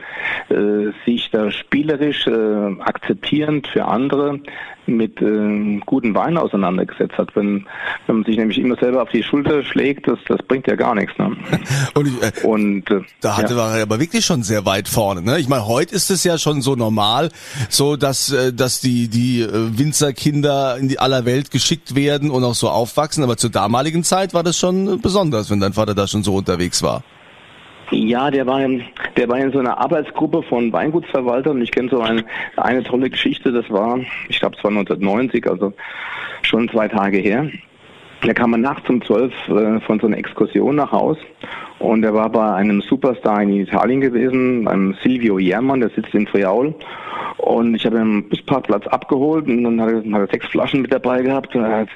äh, 0.50 0.53
äh, 0.53 0.92
sich 1.06 1.31
da 1.31 1.51
spielerisch 1.51 2.27
äh, 2.27 2.81
akzeptierend 2.81 3.68
für 3.68 3.86
andere 3.86 4.42
mit 4.97 5.21
äh, 5.21 5.79
guten 5.85 6.13
Wein 6.13 6.38
auseinandergesetzt 6.38 7.17
hat. 7.17 7.35
Wenn, 7.35 7.65
wenn 8.07 8.15
man 8.17 8.25
sich 8.25 8.38
nämlich 8.38 8.57
immer 8.57 8.75
selber 8.75 9.01
auf 9.01 9.09
die 9.09 9.23
Schulter 9.23 9.63
schlägt, 9.63 10.07
das, 10.07 10.19
das 10.27 10.39
bringt 10.47 10.67
ja 10.67 10.75
gar 10.75 10.95
nichts. 10.95 11.17
Ne? 11.17 11.35
und, 11.93 12.07
ich, 12.07 12.43
äh, 12.43 12.47
und 12.47 12.89
äh, 12.91 13.01
da 13.21 13.38
hatte 13.38 13.55
ja. 13.55 13.75
er 13.75 13.83
aber 13.83 13.99
wirklich 13.99 14.25
schon 14.25 14.43
sehr 14.43 14.65
weit 14.65 14.88
vorne. 14.88 15.21
Ne? 15.21 15.39
Ich 15.39 15.47
meine, 15.47 15.67
heute 15.67 15.95
ist 15.95 16.11
es 16.11 16.23
ja 16.23 16.38
schon 16.38 16.61
so 16.61 16.75
normal, 16.75 17.29
so 17.69 17.95
dass, 17.95 18.31
äh, 18.31 18.53
dass 18.53 18.81
die, 18.81 19.07
die 19.07 19.41
äh, 19.41 19.77
Winzerkinder 19.77 20.77
in 20.77 20.88
die 20.88 20.99
aller 20.99 21.25
Welt 21.25 21.51
geschickt 21.51 21.95
werden 21.95 22.29
und 22.29 22.43
auch 22.43 22.55
so 22.55 22.69
aufwachsen. 22.69 23.23
Aber 23.23 23.38
zur 23.38 23.49
damaligen 23.49 24.03
Zeit 24.03 24.33
war 24.33 24.43
das 24.43 24.57
schon 24.57 25.01
besonders, 25.01 25.49
wenn 25.49 25.59
dein 25.59 25.73
Vater 25.73 25.95
da 25.95 26.07
schon 26.07 26.23
so 26.23 26.35
unterwegs 26.35 26.83
war. 26.83 27.03
Ja, 27.91 28.31
der 28.31 28.47
war, 28.47 28.63
in, 28.63 28.83
der 29.17 29.27
war 29.27 29.38
in 29.38 29.51
so 29.51 29.59
einer 29.59 29.77
Arbeitsgruppe 29.77 30.43
von 30.43 30.71
Weingutsverwaltern 30.71 31.57
und 31.57 31.61
ich 31.61 31.71
kenne 31.71 31.89
so 31.89 31.99
eine, 31.99 32.23
eine 32.55 32.83
tolle 32.83 33.09
Geschichte, 33.09 33.51
das 33.51 33.69
war, 33.69 33.99
ich 34.29 34.39
glaube 34.39 34.55
es 34.57 34.63
war 34.63 34.71
1990, 34.71 35.45
also 35.47 35.73
schon 36.41 36.69
zwei 36.69 36.88
Tage 36.88 37.17
her. 37.17 37.50
Da 38.24 38.33
kam 38.33 38.51
man 38.51 38.62
nachts 38.62 38.88
um 38.88 39.03
zwölf 39.03 39.33
äh, 39.50 39.79
von 39.81 40.00
so 40.00 40.07
einer 40.07 40.17
Exkursion 40.17 40.75
nach 40.75 40.91
Haus 40.91 41.17
und 41.79 42.03
er 42.03 42.13
war 42.13 42.29
bei 42.29 42.53
einem 42.53 42.81
Superstar 42.81 43.41
in 43.41 43.50
Italien 43.50 44.00
gewesen, 44.00 44.63
beim 44.63 44.95
Silvio 45.01 45.39
Jermann, 45.39 45.81
der 45.81 45.89
sitzt 45.89 46.13
in 46.13 46.27
Friaul 46.27 46.74
und 47.38 47.75
ich 47.75 47.86
habe 47.86 47.98
ihn 47.98 48.01
am 48.01 48.29
Busparkplatz 48.29 48.86
abgeholt 48.88 49.48
und 49.48 49.63
dann 49.63 49.81
hat 49.81 49.89
er, 49.89 49.98
hat 49.98 50.21
er 50.21 50.27
sechs 50.27 50.48
Flaschen 50.48 50.83
mit 50.83 50.93
dabei 50.93 51.24
gehabt. 51.24 51.55
Er 51.55 51.79
hat 51.79 51.89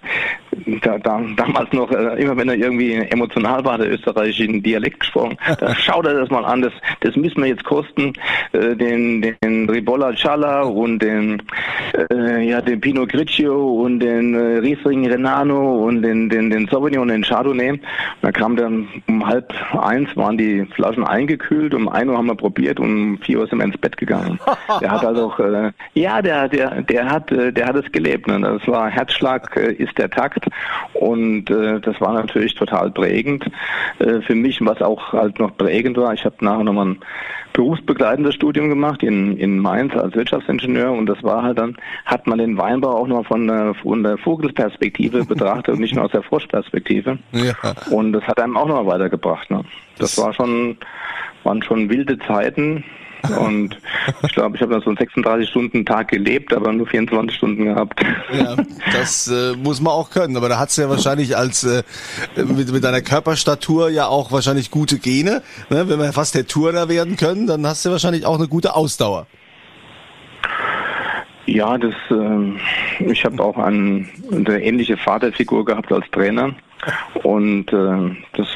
da, 0.81 0.97
da, 0.97 1.21
damals 1.35 1.71
noch, 1.73 1.91
äh, 1.91 2.21
immer 2.21 2.37
wenn 2.37 2.49
er 2.49 2.55
irgendwie 2.55 2.93
emotional 2.93 3.63
war, 3.65 3.77
der 3.77 3.91
österreichischen 3.91 4.61
Dialekt 4.61 5.01
gesprochen, 5.01 5.37
da 5.59 5.75
schaut 5.75 6.05
er 6.05 6.13
das 6.13 6.29
mal 6.29 6.45
an, 6.45 6.61
das, 6.61 6.73
das 7.01 7.15
müssen 7.15 7.41
wir 7.41 7.49
jetzt 7.49 7.63
kosten, 7.63 8.13
äh, 8.53 8.75
den, 8.75 9.21
den 9.21 9.69
Ribolla 9.69 10.13
Challa 10.13 10.63
und 10.63 10.99
den, 10.99 11.41
äh, 12.11 12.47
ja, 12.47 12.61
den 12.61 12.79
Pinot 12.81 13.09
Grigio 13.09 13.83
und 13.83 13.99
den 13.99 14.33
äh, 14.33 14.57
Riesling 14.59 15.07
Renano 15.07 15.85
und 15.85 16.01
den, 16.01 16.29
den, 16.29 16.49
den 16.49 16.67
Sauvignon 16.67 17.03
und 17.03 17.09
den 17.09 17.23
Chardonnay. 17.23 17.71
Und 17.71 17.81
da 18.21 18.31
kam 18.31 18.55
dann 18.55 18.87
um 19.07 19.25
halb 19.25 19.53
eins 19.79 20.15
waren 20.15 20.37
die 20.37 20.65
Flaschen 20.75 21.03
eingekühlt, 21.03 21.73
um 21.73 21.89
ein 21.89 22.09
Uhr 22.09 22.17
haben 22.17 22.27
wir 22.27 22.35
probiert 22.35 22.79
und 22.79 22.89
um 22.89 23.17
vier 23.19 23.39
Uhr 23.39 23.47
sind 23.47 23.59
wir 23.59 23.65
ins 23.65 23.77
Bett 23.77 23.97
gegangen. 23.97 24.39
Der 24.81 24.91
hat 24.91 25.05
also 25.05 25.27
auch, 25.27 25.39
äh, 25.39 25.71
ja, 25.93 26.21
der, 26.21 26.49
der, 26.49 26.81
der 26.81 27.09
hat, 27.09 27.31
äh, 27.31 27.51
der 27.51 27.67
hat 27.67 27.75
es 27.75 27.91
gelebt. 27.91 28.27
Ne? 28.27 28.39
Das 28.39 28.67
war 28.67 28.89
Herzschlag 28.89 29.55
ist 29.55 29.97
der 29.97 30.09
Takt 30.09 30.44
und 30.93 31.49
äh, 31.49 31.79
das 31.79 31.99
war 32.01 32.13
natürlich 32.13 32.55
total 32.55 32.91
prägend 32.91 33.45
äh, 33.99 34.21
für 34.21 34.35
mich, 34.35 34.63
was 34.65 34.81
auch 34.81 35.13
halt 35.13 35.39
noch 35.39 35.55
prägend 35.57 35.97
war. 35.97 36.13
Ich 36.13 36.25
habe 36.25 36.35
nachher 36.39 36.63
nochmal 36.63 36.87
ein 36.87 36.99
berufsbegleitendes 37.53 38.35
Studium 38.35 38.69
gemacht 38.69 39.01
in, 39.01 39.37
in 39.37 39.59
Mainz 39.59 39.95
als 39.95 40.13
Wirtschaftsingenieur 40.13 40.91
und 40.91 41.05
das 41.05 41.23
war 41.23 41.41
halt 41.41 41.57
dann, 41.57 41.77
hat 42.05 42.27
man 42.27 42.37
den 42.37 42.57
Weinbau 42.57 42.97
auch 42.97 43.07
noch 43.07 43.25
von 43.25 43.47
der, 43.47 43.73
von 43.75 44.03
der 44.03 44.17
Vogelsperspektive 44.17 45.23
betrachtet 45.27 45.75
und 45.75 45.79
nicht 45.79 45.95
nur 45.95 46.05
aus 46.05 46.11
der 46.11 46.23
Froschperspektive. 46.23 47.17
Ja. 47.31 47.53
Und 47.91 48.13
das 48.13 48.23
hat 48.23 48.39
einem 48.41 48.57
auch 48.57 48.67
noch 48.67 48.85
weitergebracht. 48.85 49.49
Ne? 49.49 49.63
Das, 49.97 50.15
das 50.15 50.25
war 50.25 50.33
schon, 50.33 50.77
waren 51.43 51.63
schon 51.63 51.89
wilde 51.89 52.19
Zeiten 52.19 52.83
Und 53.39 53.77
ich 54.23 54.33
glaube, 54.33 54.55
ich 54.55 54.61
habe 54.61 54.73
dann 54.73 54.81
so 54.81 54.89
einen 54.89 54.97
36 54.97 55.49
Stunden 55.49 55.85
Tag 55.85 56.09
gelebt, 56.09 56.53
aber 56.53 56.71
nur 56.71 56.87
24 56.87 57.35
Stunden 57.35 57.65
gehabt. 57.65 58.01
Ja, 58.33 58.55
das 58.93 59.27
äh, 59.27 59.55
muss 59.57 59.81
man 59.81 59.93
auch 59.93 60.09
können. 60.09 60.37
Aber 60.37 60.49
da 60.49 60.59
hat's 60.59 60.77
ja 60.77 60.89
wahrscheinlich 60.89 61.37
als 61.37 61.63
äh, 61.63 61.83
mit, 62.35 62.71
mit 62.71 62.83
deiner 62.83 63.01
Körperstatur 63.01 63.89
ja 63.89 64.07
auch 64.07 64.31
wahrscheinlich 64.31 64.71
gute 64.71 64.99
Gene. 64.99 65.41
Ne? 65.69 65.89
Wenn 65.89 65.99
wir 65.99 66.13
fast 66.13 66.35
der 66.35 66.47
Turner 66.47 66.89
werden 66.89 67.15
können, 67.15 67.47
dann 67.47 67.65
hast 67.65 67.85
du 67.85 67.91
wahrscheinlich 67.91 68.25
auch 68.25 68.37
eine 68.37 68.47
gute 68.47 68.75
Ausdauer. 68.75 69.27
Ja, 71.45 71.77
das, 71.77 71.93
äh, 72.09 73.05
ich 73.11 73.23
habe 73.23 73.43
auch 73.43 73.57
ein, 73.57 74.09
eine 74.31 74.63
ähnliche 74.63 74.97
Vaterfigur 74.97 75.63
gehabt 75.63 75.91
als 75.91 76.09
Trainer 76.11 76.55
und 77.23 77.71
äh, 77.71 78.15
das, 78.33 78.47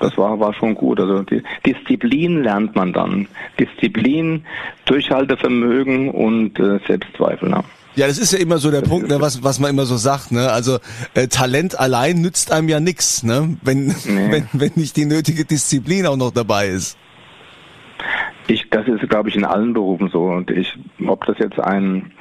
das 0.00 0.16
war, 0.16 0.38
war 0.40 0.54
schon 0.54 0.74
gut. 0.74 1.00
Also 1.00 1.22
die 1.22 1.42
Disziplin 1.64 2.42
lernt 2.42 2.74
man 2.76 2.92
dann. 2.92 3.28
Disziplin, 3.58 4.44
Durchhaltevermögen 4.86 6.10
und 6.10 6.58
äh, 6.58 6.78
Selbstzweifel. 6.86 7.50
Ja. 7.50 7.64
Ja, 7.98 8.06
das 8.06 8.18
ist 8.18 8.32
ja 8.32 8.38
immer 8.38 8.58
so 8.58 8.70
der 8.70 8.82
das 8.82 8.88
Punkt, 8.88 9.08
ne, 9.08 9.20
was, 9.20 9.42
was 9.42 9.58
man 9.58 9.70
immer 9.70 9.84
so 9.84 9.96
sagt. 9.96 10.30
Ne? 10.30 10.52
Also 10.52 10.78
äh, 11.14 11.26
Talent 11.26 11.80
allein 11.80 12.20
nützt 12.20 12.52
einem 12.52 12.68
ja 12.68 12.78
nix, 12.78 13.24
ne? 13.24 13.56
wenn, 13.62 13.86
nee. 13.86 14.30
wenn, 14.30 14.48
wenn 14.52 14.72
nicht 14.76 14.96
die 14.96 15.04
nötige 15.04 15.44
Disziplin 15.44 16.06
auch 16.06 16.16
noch 16.16 16.30
dabei 16.30 16.68
ist. 16.68 16.96
Ich, 18.46 18.70
das 18.70 18.86
ist, 18.86 19.08
glaube 19.10 19.30
ich, 19.30 19.34
in 19.34 19.44
allen 19.44 19.72
Berufen 19.72 20.10
so. 20.10 20.26
Und 20.26 20.50
ich, 20.52 20.78
ob 21.04 21.26
das 21.26 21.38
jetzt 21.38 21.58
ein, 21.58 22.12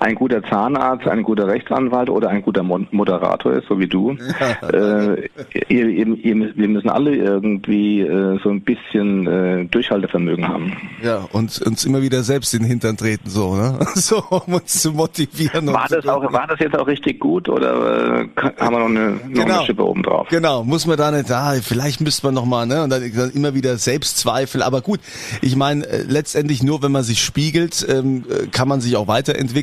ein 0.00 0.14
guter 0.14 0.42
Zahnarzt, 0.42 1.06
ein 1.06 1.22
guter 1.22 1.46
Rechtsanwalt 1.46 2.10
oder 2.10 2.28
ein 2.28 2.42
guter 2.42 2.62
Moderator 2.62 3.52
ist, 3.52 3.68
so 3.68 3.78
wie 3.78 3.86
du, 3.86 4.16
äh, 4.72 5.28
ihr, 5.68 5.88
ihr, 5.88 6.06
ihr, 6.06 6.56
wir 6.56 6.68
müssen 6.68 6.88
alle 6.88 7.14
irgendwie 7.14 8.00
äh, 8.00 8.38
so 8.42 8.50
ein 8.50 8.62
bisschen 8.62 9.26
äh, 9.26 9.64
Durchhaltevermögen 9.66 10.48
haben. 10.48 10.72
Ja, 11.02 11.26
und 11.32 11.60
uns 11.62 11.84
immer 11.84 12.02
wieder 12.02 12.22
selbst 12.22 12.54
in 12.54 12.62
den 12.62 12.68
Hintern 12.68 12.96
treten, 12.96 13.28
so, 13.30 13.54
ne? 13.54 13.78
so, 13.94 14.22
um 14.30 14.54
uns 14.54 14.80
zu 14.80 14.92
motivieren. 14.92 15.72
War 15.72 15.86
das 15.88 16.06
auch, 16.06 16.32
war 16.32 16.46
das 16.46 16.58
jetzt 16.60 16.76
auch 16.76 16.86
richtig 16.86 17.20
gut 17.20 17.48
oder 17.48 18.22
äh, 18.22 18.28
haben 18.58 18.74
wir 18.74 18.78
noch 18.78 18.86
eine, 18.86 19.10
noch 19.12 19.42
genau. 19.42 19.56
eine 19.58 19.66
Schippe 19.66 19.84
oben 19.84 20.02
drauf? 20.02 20.28
Genau, 20.30 20.64
muss 20.64 20.86
man 20.86 20.96
da 20.96 21.10
nicht, 21.10 21.30
ah, 21.30 21.54
vielleicht 21.62 22.00
müsste 22.00 22.26
man 22.26 22.34
noch 22.34 22.46
mal, 22.46 22.66
ne? 22.66 22.82
Und 22.82 22.90
dann, 22.90 23.02
dann 23.14 23.30
immer 23.30 23.54
wieder 23.54 23.76
Selbstzweifel. 23.76 24.62
Aber 24.62 24.80
gut, 24.80 25.00
ich 25.42 25.54
meine, 25.54 25.66
meine, 25.66 25.86
äh, 25.86 26.02
letztendlich 26.02 26.62
nur, 26.62 26.82
wenn 26.82 26.92
man 26.92 27.02
sich 27.02 27.22
spiegelt, 27.22 27.84
ähm, 27.88 28.24
äh, 28.28 28.46
kann 28.46 28.68
man 28.68 28.80
sich 28.80 28.96
auch 28.96 29.08
weiterentwickeln. 29.08 29.55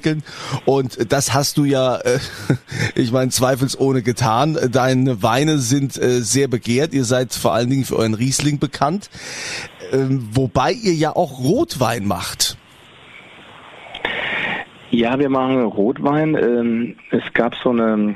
Und 0.65 1.11
das 1.11 1.33
hast 1.33 1.57
du 1.57 1.65
ja, 1.65 1.97
äh, 1.97 2.19
ich 2.95 3.11
meine, 3.11 3.31
zweifelsohne 3.31 4.01
getan. 4.01 4.57
Deine 4.71 5.21
Weine 5.21 5.59
sind 5.59 5.93
sehr 5.93 6.47
begehrt. 6.47 6.93
Ihr 6.93 7.05
seid 7.05 7.33
vor 7.33 7.53
allen 7.53 7.69
Dingen 7.69 7.85
für 7.85 7.97
euren 7.97 8.13
Riesling 8.13 8.59
bekannt. 8.59 9.09
Ähm, 9.91 10.27
wobei 10.31 10.71
ihr 10.71 10.93
ja 10.93 11.15
auch 11.15 11.39
Rotwein 11.39 12.05
macht. 12.05 12.57
Ja, 14.89 15.17
wir 15.17 15.29
machen 15.29 15.63
Rotwein. 15.63 16.35
Ähm, 16.35 16.95
es 17.09 17.23
gab 17.33 17.55
so 17.55 17.71
eine 17.71 18.15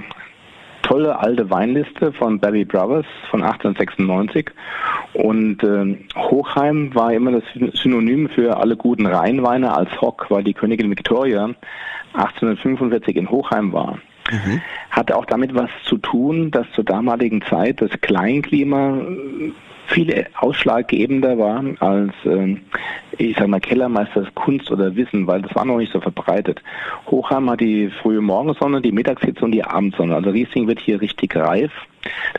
tolle 0.87 1.19
alte 1.19 1.49
Weinliste 1.49 2.13
von 2.13 2.39
Barry 2.39 2.63
Brothers 2.63 3.05
von 3.29 3.43
1896 3.43 4.49
und 5.13 5.63
äh, 5.63 5.97
Hochheim 6.15 6.95
war 6.95 7.13
immer 7.13 7.31
das 7.31 7.43
Synonym 7.73 8.29
für 8.29 8.57
alle 8.57 8.77
guten 8.77 9.05
Rheinweine 9.05 9.73
als 9.73 9.89
Hock, 10.01 10.27
weil 10.29 10.43
die 10.43 10.53
Königin 10.53 10.89
Victoria 10.89 11.49
1845 12.13 13.15
in 13.17 13.29
Hochheim 13.29 13.73
war. 13.73 13.99
Mhm. 14.31 14.61
Hatte 14.91 15.15
auch 15.15 15.25
damit 15.25 15.55
was 15.55 15.69
zu 15.85 15.97
tun, 15.97 16.51
dass 16.51 16.65
zur 16.73 16.83
damaligen 16.83 17.41
Zeit 17.43 17.81
das 17.81 17.91
Kleinklima 18.01 19.01
viel 19.87 20.25
ausschlaggebender 20.35 21.37
war 21.37 21.63
als, 21.79 22.13
äh, 22.25 22.57
ich 23.17 23.37
sag 23.37 23.47
mal, 23.47 23.59
Kellermeisters 23.59 24.27
Kunst 24.35 24.69
oder 24.69 24.95
Wissen, 24.95 25.27
weil 25.27 25.41
das 25.41 25.55
war 25.55 25.65
noch 25.65 25.77
nicht 25.77 25.93
so 25.93 26.01
verbreitet. 26.01 26.61
Hochheim 27.09 27.49
hat 27.49 27.61
die 27.61 27.89
frühe 28.01 28.21
Morgensonne, 28.21 28.81
die 28.81 28.91
Mittagshitze 28.91 29.43
und 29.43 29.51
die 29.51 29.63
Abendsonne. 29.63 30.15
Also 30.15 30.29
Riesling 30.29 30.67
wird 30.67 30.79
hier 30.79 31.01
richtig 31.01 31.35
reif. 31.35 31.71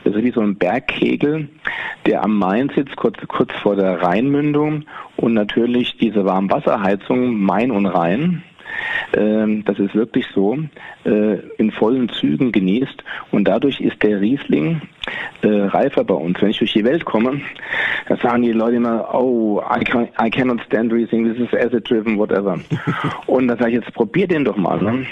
Das 0.05 0.15
ist 0.15 0.23
wie 0.23 0.31
so 0.31 0.41
ein 0.41 0.57
Bergkegel, 0.57 1.49
der 2.07 2.23
am 2.23 2.39
Main 2.39 2.71
sitzt, 2.75 2.97
kurz, 2.97 3.17
kurz 3.29 3.53
vor 3.63 3.77
der 3.77 4.03
Rheinmündung 4.03 4.85
und 5.17 5.35
natürlich 5.35 5.97
diese 5.99 6.25
Warmwasserheizung 6.25 7.39
Main 7.41 7.71
und 7.71 7.87
Rhein 7.87 8.43
das 9.13 9.79
ist 9.79 9.95
wirklich 9.95 10.27
so, 10.35 10.59
äh, 11.05 11.39
in 11.57 11.71
vollen 11.71 12.09
Zügen 12.11 12.53
genießt. 12.53 13.03
Und 13.31 13.47
dadurch 13.47 13.81
ist 13.81 14.03
der 14.03 14.21
Riesling 14.21 14.83
äh, 15.43 15.49
reifer 15.49 16.05
bei 16.05 16.15
uns. 16.15 16.41
Wenn 16.41 16.51
ich 16.51 16.59
durch 16.59 16.73
die 16.73 16.85
Welt 16.85 17.05
komme, 17.05 17.41
da 18.09 18.17
sagen 18.17 18.43
die 18.43 18.53
Leute 18.53 18.77
immer, 18.77 19.15
oh, 19.15 19.63
I, 19.63 19.85
can, 19.85 20.09
I 20.23 20.31
cannot 20.31 20.61
stand 20.67 20.93
Riesling, 20.93 21.33
this 21.33 21.39
is 21.39 21.55
acid 21.55 21.89
driven, 21.89 22.19
whatever. 22.19 22.59
Und 23.27 23.49
dann 23.49 23.59
sage 23.59 23.71
ich, 23.71 23.85
jetzt 23.85 23.95
probier 23.95 24.29
den 24.29 24.45
doch 24.45 24.57
mal. 24.57 24.81
Ne? 24.81 25.07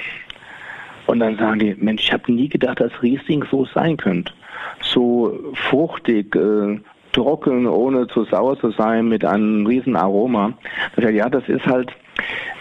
Und 1.06 1.20
dann 1.20 1.36
sagen 1.36 1.58
die, 1.60 1.74
Mensch, 1.78 2.02
ich 2.02 2.12
habe 2.12 2.30
nie 2.32 2.48
gedacht, 2.48 2.80
dass 2.80 3.02
Riesling 3.02 3.44
so 3.50 3.64
sein 3.66 3.96
könnte. 3.96 4.32
So 4.80 5.54
fruchtig, 5.70 6.34
äh, 6.36 6.78
trocken, 7.12 7.66
ohne 7.66 8.06
zu 8.08 8.24
sauer 8.24 8.58
zu 8.58 8.70
sein, 8.72 9.08
mit 9.08 9.24
einem 9.24 9.66
riesen 9.66 9.96
Aroma. 9.96 10.52
Ja, 10.98 11.30
das 11.30 11.48
ist 11.48 11.64
halt 11.66 11.90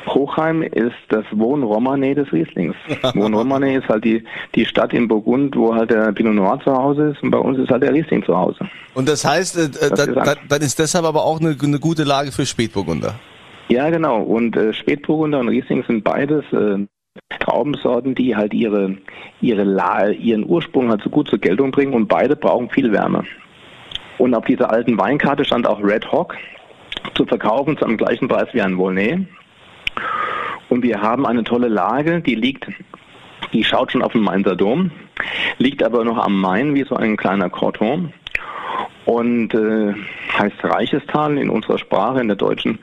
Hochheim 0.07 0.61
ist 0.61 0.95
das 1.09 1.25
Wohnromane 1.31 2.15
des 2.15 2.31
Rieslings. 2.31 2.75
Wohnromane 3.13 3.77
ist 3.77 3.87
halt 3.87 4.05
die, 4.05 4.23
die 4.53 4.65
Stadt 4.65 4.93
in 4.93 5.07
Burgund, 5.07 5.55
wo 5.55 5.73
halt 5.73 5.91
der 5.91 6.11
Pinot 6.11 6.35
Noir 6.35 6.59
zu 6.63 6.73
Hause 6.73 7.09
ist 7.09 7.23
und 7.23 7.31
bei 7.31 7.37
uns 7.37 7.57
ist 7.59 7.69
halt 7.69 7.83
der 7.83 7.93
Riesling 7.93 8.23
zu 8.23 8.37
Hause. 8.37 8.59
Und 8.93 9.09
das 9.09 9.25
heißt, 9.25 9.57
äh, 9.57 9.69
das 9.69 9.89
dann, 9.91 10.09
ist 10.09 10.39
dann 10.49 10.61
ist 10.61 10.79
deshalb 10.79 11.05
aber 11.05 11.23
auch 11.23 11.39
eine, 11.39 11.55
eine 11.61 11.79
gute 11.79 12.03
Lage 12.03 12.31
für 12.31 12.45
Spätburgunder. 12.45 13.15
Ja, 13.69 13.89
genau. 13.89 14.21
Und 14.21 14.55
äh, 14.55 14.73
Spätburgunder 14.73 15.39
und 15.39 15.49
Riesling 15.49 15.83
sind 15.87 16.03
beides 16.03 16.43
äh, 16.53 16.85
Traubensorten, 17.39 18.13
die 18.15 18.35
halt 18.35 18.53
ihre, 18.53 18.97
ihre 19.41 19.63
La 19.63 20.07
ihren 20.09 20.45
Ursprung 20.47 20.89
halt 20.89 21.01
so 21.01 21.09
gut 21.09 21.29
zur 21.29 21.39
Geltung 21.39 21.71
bringen 21.71 21.93
und 21.93 22.07
beide 22.07 22.35
brauchen 22.35 22.69
viel 22.69 22.91
Wärme. 22.91 23.23
Und 24.17 24.33
auf 24.33 24.45
dieser 24.45 24.71
alten 24.71 24.97
Weinkarte 24.97 25.43
stand 25.43 25.67
auch 25.67 25.83
Red 25.83 26.11
Hawk 26.11 26.35
zu 27.15 27.25
verkaufen 27.25 27.77
zu 27.77 27.85
einem 27.85 27.97
gleichen 27.97 28.27
Preis 28.27 28.47
wie 28.53 28.61
ein 28.61 28.77
Volnay. 28.77 29.25
Und 30.69 30.83
wir 30.83 31.01
haben 31.01 31.25
eine 31.25 31.43
tolle 31.43 31.67
Lage, 31.67 32.21
die 32.21 32.35
liegt, 32.35 32.67
die 33.53 33.63
schaut 33.63 33.91
schon 33.91 34.01
auf 34.01 34.13
den 34.13 34.21
Mainzer 34.21 34.55
Dom, 34.55 34.91
liegt 35.57 35.83
aber 35.83 36.03
noch 36.03 36.17
am 36.17 36.39
Main 36.39 36.75
wie 36.75 36.83
so 36.83 36.95
ein 36.95 37.17
kleiner 37.17 37.49
Cordon 37.49 38.13
und 39.05 39.53
äh, 39.53 39.93
heißt 40.37 40.63
Reichestal 40.63 41.37
in 41.37 41.49
unserer 41.49 41.77
Sprache, 41.77 42.19
in 42.19 42.27
der 42.27 42.35
deutschen. 42.35 42.79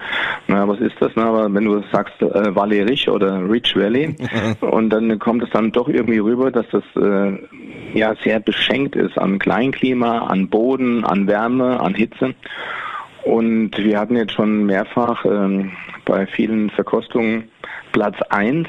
Na, 0.46 0.66
was 0.66 0.80
ist 0.80 0.94
das? 1.00 1.12
Na, 1.16 1.26
aber 1.26 1.52
wenn 1.52 1.64
du 1.64 1.82
sagst 1.92 2.20
äh, 2.22 2.54
Valley 2.54 2.82
Rich 2.82 3.08
oder 3.08 3.48
Rich 3.48 3.76
Valley 3.76 4.16
und 4.60 4.90
dann 4.90 5.18
kommt 5.18 5.42
es 5.42 5.50
dann 5.50 5.72
doch 5.72 5.88
irgendwie 5.88 6.18
rüber, 6.18 6.50
dass 6.50 6.66
das 6.70 6.84
äh, 6.96 7.38
ja 7.94 8.14
sehr 8.22 8.40
beschenkt 8.40 8.96
ist 8.96 9.18
an 9.18 9.38
Kleinklima, 9.38 10.26
an 10.26 10.48
Boden, 10.48 11.04
an 11.04 11.26
Wärme, 11.26 11.80
an 11.80 11.94
Hitze. 11.94 12.34
Und 13.24 13.70
wir 13.76 13.98
hatten 13.98 14.16
jetzt 14.16 14.32
schon 14.32 14.66
mehrfach 14.66 15.24
ähm, 15.24 15.72
bei 16.04 16.26
vielen 16.26 16.70
Verkostungen 16.70 17.48
Platz 17.92 18.16
1 18.30 18.66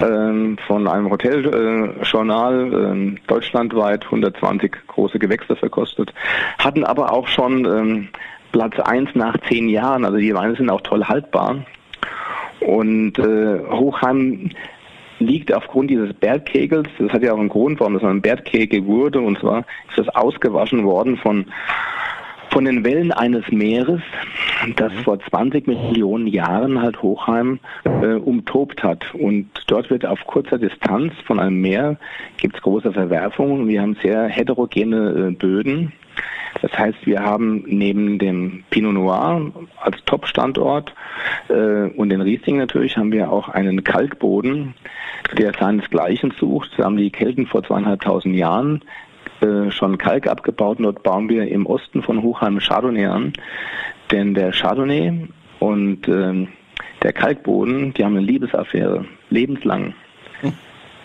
ähm, 0.00 0.56
von 0.66 0.88
einem 0.88 1.10
Hoteljournal 1.10 2.72
äh, 2.72 2.76
äh, 2.76 3.14
deutschlandweit 3.26 4.04
120 4.04 4.72
große 4.86 5.18
Gewächse 5.18 5.56
verkostet, 5.56 6.12
hatten 6.58 6.84
aber 6.84 7.12
auch 7.12 7.28
schon 7.28 7.64
ähm, 7.64 8.08
Platz 8.52 8.78
1 8.78 9.10
nach 9.14 9.36
zehn 9.48 9.68
Jahren, 9.68 10.04
also 10.04 10.16
die 10.18 10.34
Weine 10.34 10.56
sind 10.56 10.70
auch 10.70 10.80
toll 10.80 11.04
haltbar. 11.04 11.56
Und 12.60 13.18
äh, 13.18 13.60
Hochheim 13.70 14.50
liegt 15.20 15.52
aufgrund 15.52 15.90
dieses 15.90 16.12
Bergkegels, 16.14 16.88
das 16.98 17.12
hat 17.12 17.22
ja 17.22 17.32
auch 17.32 17.38
einen 17.38 17.48
Grund, 17.48 17.78
warum 17.80 17.94
das 17.94 18.04
ein 18.04 18.22
Bergkegel 18.22 18.84
wurde, 18.86 19.20
und 19.20 19.38
zwar 19.38 19.60
ist 19.88 19.98
das 19.98 20.08
ausgewaschen 20.08 20.84
worden 20.84 21.16
von 21.18 21.46
von 22.50 22.64
den 22.64 22.84
Wellen 22.84 23.12
eines 23.12 23.50
Meeres, 23.50 24.00
das 24.76 24.92
mhm. 24.92 24.98
vor 24.98 25.20
20 25.20 25.66
Millionen 25.66 26.26
Jahren 26.26 26.80
halt 26.80 27.02
Hochheim 27.02 27.60
äh, 27.84 28.14
umtobt 28.14 28.82
hat. 28.82 29.14
Und 29.14 29.48
dort 29.66 29.90
wird 29.90 30.06
auf 30.06 30.24
kurzer 30.26 30.58
Distanz 30.58 31.12
von 31.26 31.38
einem 31.38 31.60
Meer 31.60 31.96
gibt 32.36 32.56
es 32.56 32.62
große 32.62 32.92
Verwerfungen. 32.92 33.68
Wir 33.68 33.82
haben 33.82 33.96
sehr 34.02 34.26
heterogene 34.26 35.28
äh, 35.28 35.30
Böden. 35.32 35.92
Das 36.62 36.76
heißt, 36.76 37.06
wir 37.06 37.20
haben 37.20 37.64
neben 37.66 38.18
dem 38.18 38.64
Pinot 38.70 38.94
Noir 38.94 39.52
als 39.80 40.02
Top-Standort 40.04 40.94
äh, 41.48 41.88
und 41.90 42.08
den 42.08 42.20
Riesling 42.20 42.56
natürlich 42.56 42.96
haben 42.96 43.12
wir 43.12 43.30
auch 43.30 43.48
einen 43.48 43.84
Kalkboden, 43.84 44.74
der 45.36 45.52
seinesgleichen 45.58 46.32
sucht. 46.38 46.70
Da 46.76 46.84
haben 46.84 46.96
die 46.96 47.10
Kelten 47.10 47.46
vor 47.46 47.62
zweieinhalbtausend 47.62 48.34
Jahren 48.34 48.82
äh, 49.40 49.70
schon 49.70 49.98
Kalk 49.98 50.26
abgebaut. 50.26 50.78
Dort 50.80 51.02
bauen 51.02 51.28
wir 51.28 51.48
im 51.48 51.66
Osten 51.66 52.02
von 52.02 52.22
Hochheim 52.22 52.58
Chardonnay 52.58 53.06
an. 53.06 53.32
Denn 54.10 54.34
der 54.34 54.52
Chardonnay 54.52 55.28
und 55.60 56.08
äh, 56.08 56.46
der 57.02 57.12
Kalkboden, 57.12 57.94
die 57.94 58.04
haben 58.04 58.16
eine 58.16 58.26
Liebesaffäre, 58.26 59.04
lebenslang. 59.30 59.94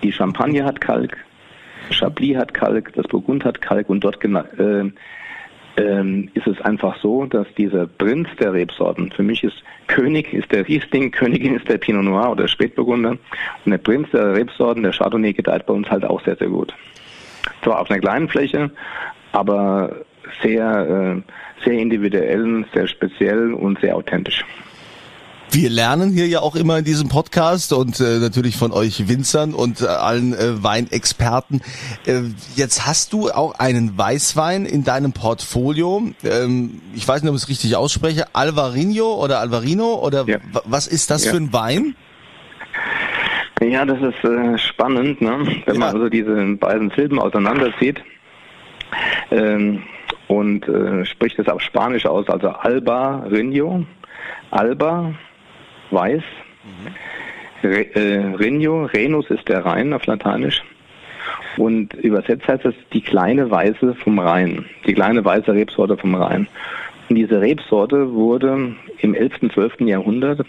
Die 0.01 0.11
Champagne 0.11 0.65
hat 0.65 0.81
Kalk, 0.81 1.17
Chablis 1.89 2.37
hat 2.37 2.53
Kalk, 2.53 2.93
das 2.93 3.07
Burgund 3.07 3.45
hat 3.45 3.61
Kalk 3.61 3.89
und 3.89 4.03
dort 4.03 4.23
äh, 4.23 4.91
ähm, 5.77 6.29
ist 6.33 6.47
es 6.47 6.59
einfach 6.61 6.97
so, 7.01 7.25
dass 7.25 7.47
dieser 7.57 7.87
Prinz 7.87 8.27
der 8.39 8.53
Rebsorten, 8.53 9.11
für 9.11 9.23
mich 9.23 9.43
ist 9.43 9.63
König 9.87 10.33
ist 10.33 10.51
der 10.51 10.67
Riesling, 10.67 11.11
Königin 11.11 11.55
ist 11.55 11.67
der 11.67 11.77
Pinot 11.77 12.03
Noir 12.03 12.31
oder 12.31 12.47
Spätburgunder 12.47 13.11
und 13.65 13.71
der 13.71 13.77
Prinz 13.77 14.09
der 14.11 14.35
Rebsorten, 14.35 14.83
der 14.83 14.91
Chardonnay, 14.91 15.33
gedeiht 15.33 15.65
bei 15.65 15.73
uns 15.73 15.89
halt 15.89 16.05
auch 16.05 16.23
sehr, 16.23 16.35
sehr 16.35 16.49
gut. 16.49 16.73
Zwar 17.63 17.79
auf 17.79 17.89
einer 17.89 17.99
kleinen 17.99 18.29
Fläche, 18.29 18.71
aber 19.31 19.95
sehr, 20.41 21.23
äh, 21.23 21.63
sehr 21.63 21.79
individuell, 21.79 22.65
sehr 22.73 22.87
speziell 22.87 23.53
und 23.53 23.79
sehr 23.79 23.95
authentisch. 23.95 24.43
Wir 25.53 25.69
lernen 25.69 26.11
hier 26.11 26.25
ja 26.27 26.39
auch 26.39 26.55
immer 26.55 26.79
in 26.79 26.83
diesem 26.83 27.09
Podcast 27.09 27.73
und 27.73 27.99
äh, 27.99 28.17
natürlich 28.17 28.57
von 28.57 28.71
euch 28.71 29.07
Winzern 29.07 29.53
und 29.53 29.81
äh, 29.81 29.85
allen 29.85 30.33
äh, 30.33 30.63
Weinexperten. 30.63 31.61
Äh, 32.07 32.21
jetzt 32.55 32.87
hast 32.87 33.13
du 33.13 33.29
auch 33.29 33.59
einen 33.59 33.95
Weißwein 33.95 34.65
in 34.65 34.83
deinem 34.83 35.13
Portfolio. 35.13 36.01
Ähm, 36.23 36.81
ich 36.95 37.07
weiß 37.07 37.21
nicht, 37.21 37.29
ob 37.29 37.35
ich 37.35 37.43
es 37.43 37.49
richtig 37.49 37.75
ausspreche. 37.75 38.33
Alvarino 38.33 39.13
oder 39.13 39.41
Alvarino 39.41 39.93
oder 40.03 40.25
ja. 40.27 40.39
was 40.65 40.87
ist 40.87 41.11
das 41.11 41.25
ja. 41.25 41.31
für 41.31 41.37
ein 41.37 41.53
Wein? 41.53 41.95
Ja, 43.69 43.85
das 43.85 44.01
ist 44.01 44.23
äh, 44.23 44.57
spannend, 44.57 45.21
ne? 45.21 45.45
wenn 45.65 45.75
ja. 45.75 45.79
man 45.79 45.89
also 45.95 46.09
diese 46.09 46.33
beiden 46.55 46.89
Silben 46.91 47.19
auseinanderzieht 47.19 48.03
ähm, 49.31 49.83
und 50.27 50.67
äh, 50.67 51.05
spricht 51.05 51.39
es 51.39 51.47
auf 51.47 51.61
Spanisch 51.61 52.05
aus, 52.05 52.27
also 52.27 52.49
Alba 52.49 53.25
Rinho, 53.31 53.85
Alba 54.51 55.13
weiß. 55.91 56.23
Mhm. 56.63 56.93
Re, 57.63 57.95
äh, 57.95 58.35
Renio, 58.35 58.85
Renus 58.85 59.29
ist 59.29 59.47
der 59.47 59.65
Rhein 59.65 59.93
auf 59.93 60.05
Lateinisch. 60.05 60.61
Und 61.55 61.93
übersetzt 61.93 62.47
heißt 62.47 62.65
es 62.65 62.75
die 62.91 63.01
kleine 63.01 63.49
Weiße 63.49 63.95
vom 63.95 64.19
Rhein, 64.19 64.65
die 64.85 64.93
kleine 64.93 65.23
weiße 65.23 65.53
Rebsorte 65.53 65.97
vom 65.97 66.15
Rhein. 66.15 66.47
Und 67.09 67.15
diese 67.15 67.39
Rebsorte 67.39 68.11
wurde 68.13 68.75
im 68.99 69.13
11., 69.13 69.53
12. 69.53 69.81
Jahrhundert, 69.81 70.45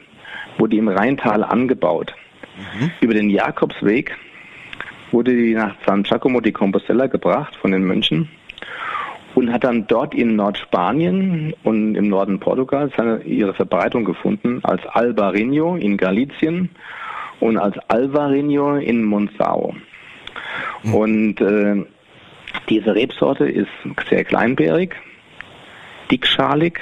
wurde 0.58 0.76
im 0.76 0.88
Rheintal 0.88 1.44
angebaut. 1.44 2.14
Mhm. 2.56 2.90
Über 3.00 3.14
den 3.14 3.30
Jakobsweg 3.30 4.16
wurde 5.12 5.34
die 5.34 5.54
nach 5.54 5.74
San 5.86 6.02
Giacomo 6.02 6.40
di 6.40 6.52
Compostela 6.52 7.06
gebracht 7.06 7.54
von 7.56 7.72
den 7.72 7.84
Mönchen 7.84 8.28
und 9.34 9.52
hat 9.52 9.64
dann 9.64 9.86
dort 9.86 10.14
in 10.14 10.36
Nordspanien 10.36 11.54
und 11.62 11.94
im 11.96 12.08
Norden 12.08 12.38
Portugals 12.38 12.92
seine, 12.96 13.22
ihre 13.22 13.54
Verbreitung 13.54 14.04
gefunden 14.04 14.60
als 14.62 14.84
Albarino 14.86 15.76
in 15.76 15.96
Galicien 15.96 16.70
und 17.40 17.58
als 17.58 17.76
Alvarinho 17.88 18.76
in 18.76 19.04
Monzao. 19.04 19.74
Mhm. 20.82 20.94
Und 20.94 21.40
äh, 21.40 21.84
diese 22.68 22.94
Rebsorte 22.94 23.48
ist 23.48 23.68
sehr 24.08 24.24
kleinbärig, 24.24 24.94
dickschalig 26.10 26.80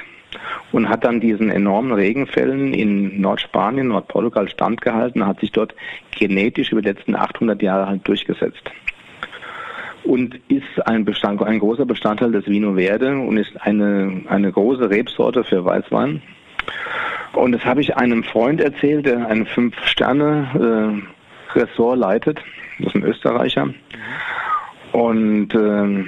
und 0.73 0.89
hat 0.89 1.05
dann 1.05 1.21
diesen 1.21 1.51
enormen 1.51 1.93
Regenfällen 1.93 2.75
in 2.75 3.21
Nordspanien, 3.21 3.89
Nordportugal 3.89 4.49
standgehalten, 4.49 5.27
hat 5.27 5.41
sich 5.41 5.53
dort 5.53 5.75
genetisch 6.19 6.73
über 6.73 6.83
die 6.83 6.89
letzten 6.89 7.15
800 7.15 7.63
Jahre 7.63 7.87
halt 7.87 8.07
durchgesetzt 8.07 8.71
und 10.05 10.39
ist 10.49 10.87
ein, 10.87 11.05
Bestand, 11.05 11.43
ein 11.43 11.59
großer 11.59 11.85
Bestandteil 11.87 12.33
des 12.33 12.47
Vino 12.47 12.75
Verde 12.75 13.19
und 13.19 13.37
ist 13.37 13.53
eine, 13.61 14.23
eine 14.29 14.51
große 14.51 14.89
Rebsorte 14.91 15.45
für 15.45 15.65
Weißwein. 15.65 16.21
Und 17.35 17.53
das 17.53 17.65
habe 17.65 17.81
ich 17.81 17.97
einem 17.97 18.25
Freund 18.25 18.61
erzählt, 18.61 19.07
der 19.07 19.29
ein 19.29 19.47
Fünf-Sterne-Ressort 19.47 21.97
äh, 21.97 21.99
leitet. 21.99 22.41
Das 22.79 22.89
ist 22.89 22.97
ein 22.97 23.05
Österreicher. 23.05 23.69
Und 24.93 25.55
äh, 25.55 26.05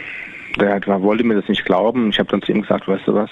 der 0.60 1.02
wollte 1.02 1.24
mir 1.24 1.34
das 1.34 1.48
nicht 1.48 1.64
glauben. 1.64 2.10
Ich 2.10 2.18
habe 2.18 2.30
dann 2.30 2.42
zu 2.42 2.52
ihm 2.52 2.62
gesagt, 2.62 2.86
weißt 2.86 3.08
du 3.08 3.14
was, 3.14 3.30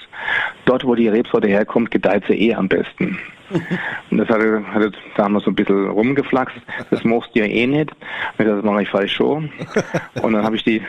dort 0.65 0.85
wo 0.85 0.95
die 0.95 1.07
Rebsorte 1.07 1.47
herkommt, 1.47 1.91
gedeiht 1.91 2.23
sie 2.27 2.33
eh 2.33 2.55
am 2.55 2.67
besten. 2.67 3.17
Und 4.09 4.17
das 4.17 4.29
hat 4.29 4.39
er, 4.39 4.63
er 4.73 4.91
damals 5.15 5.45
so 5.45 5.51
ein 5.51 5.55
bisschen 5.55 5.89
rumgeflaxt. 5.89 6.55
Das 6.89 7.03
mochst 7.03 7.35
du 7.35 7.39
ja 7.39 7.45
eh 7.45 7.67
nicht. 7.67 7.91
Und 8.37 8.45
das 8.45 8.63
mache 8.63 8.83
ich 8.83 8.89
falsch 8.89 9.13
schon. 9.13 9.51
Und 10.21 10.33
dann 10.33 10.43
habe 10.43 10.55
ich 10.55 10.63
die, 10.63 10.81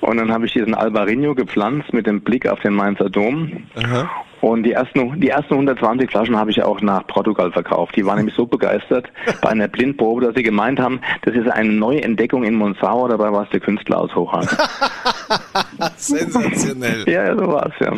und 0.00 0.16
dann 0.16 0.32
habe 0.32 0.46
ich 0.46 0.52
diesen 0.52 0.74
Albarino 0.74 1.34
gepflanzt 1.34 1.92
mit 1.92 2.06
dem 2.06 2.20
Blick 2.20 2.48
auf 2.48 2.60
den 2.60 2.74
Mainzer 2.74 3.10
Dom. 3.10 3.64
Aha. 3.74 4.10
Und 4.46 4.62
die 4.62 4.70
ersten, 4.70 5.20
die 5.20 5.30
ersten 5.30 5.54
120 5.54 6.08
Flaschen 6.08 6.36
habe 6.36 6.52
ich 6.52 6.62
auch 6.62 6.80
nach 6.80 7.04
Portugal 7.08 7.50
verkauft. 7.50 7.96
Die 7.96 8.06
waren 8.06 8.18
nämlich 8.18 8.36
so 8.36 8.46
begeistert 8.46 9.10
bei 9.42 9.48
einer 9.48 9.66
Blindprobe, 9.66 10.24
dass 10.24 10.36
sie 10.36 10.44
gemeint 10.44 10.78
haben, 10.78 11.00
das 11.22 11.34
ist 11.34 11.48
eine 11.48 11.72
neue 11.72 12.04
Entdeckung 12.04 12.44
in 12.44 12.54
Monsanto, 12.54 13.08
dabei 13.08 13.32
war 13.32 13.42
es 13.42 13.50
der 13.50 13.58
Künstler 13.58 13.98
aus 13.98 14.14
Hochhang. 14.14 14.46
Sensationell. 15.96 17.02
ja, 17.08 17.36
so 17.36 17.48
war 17.48 17.72
es, 17.72 17.84
ja. 17.84 17.92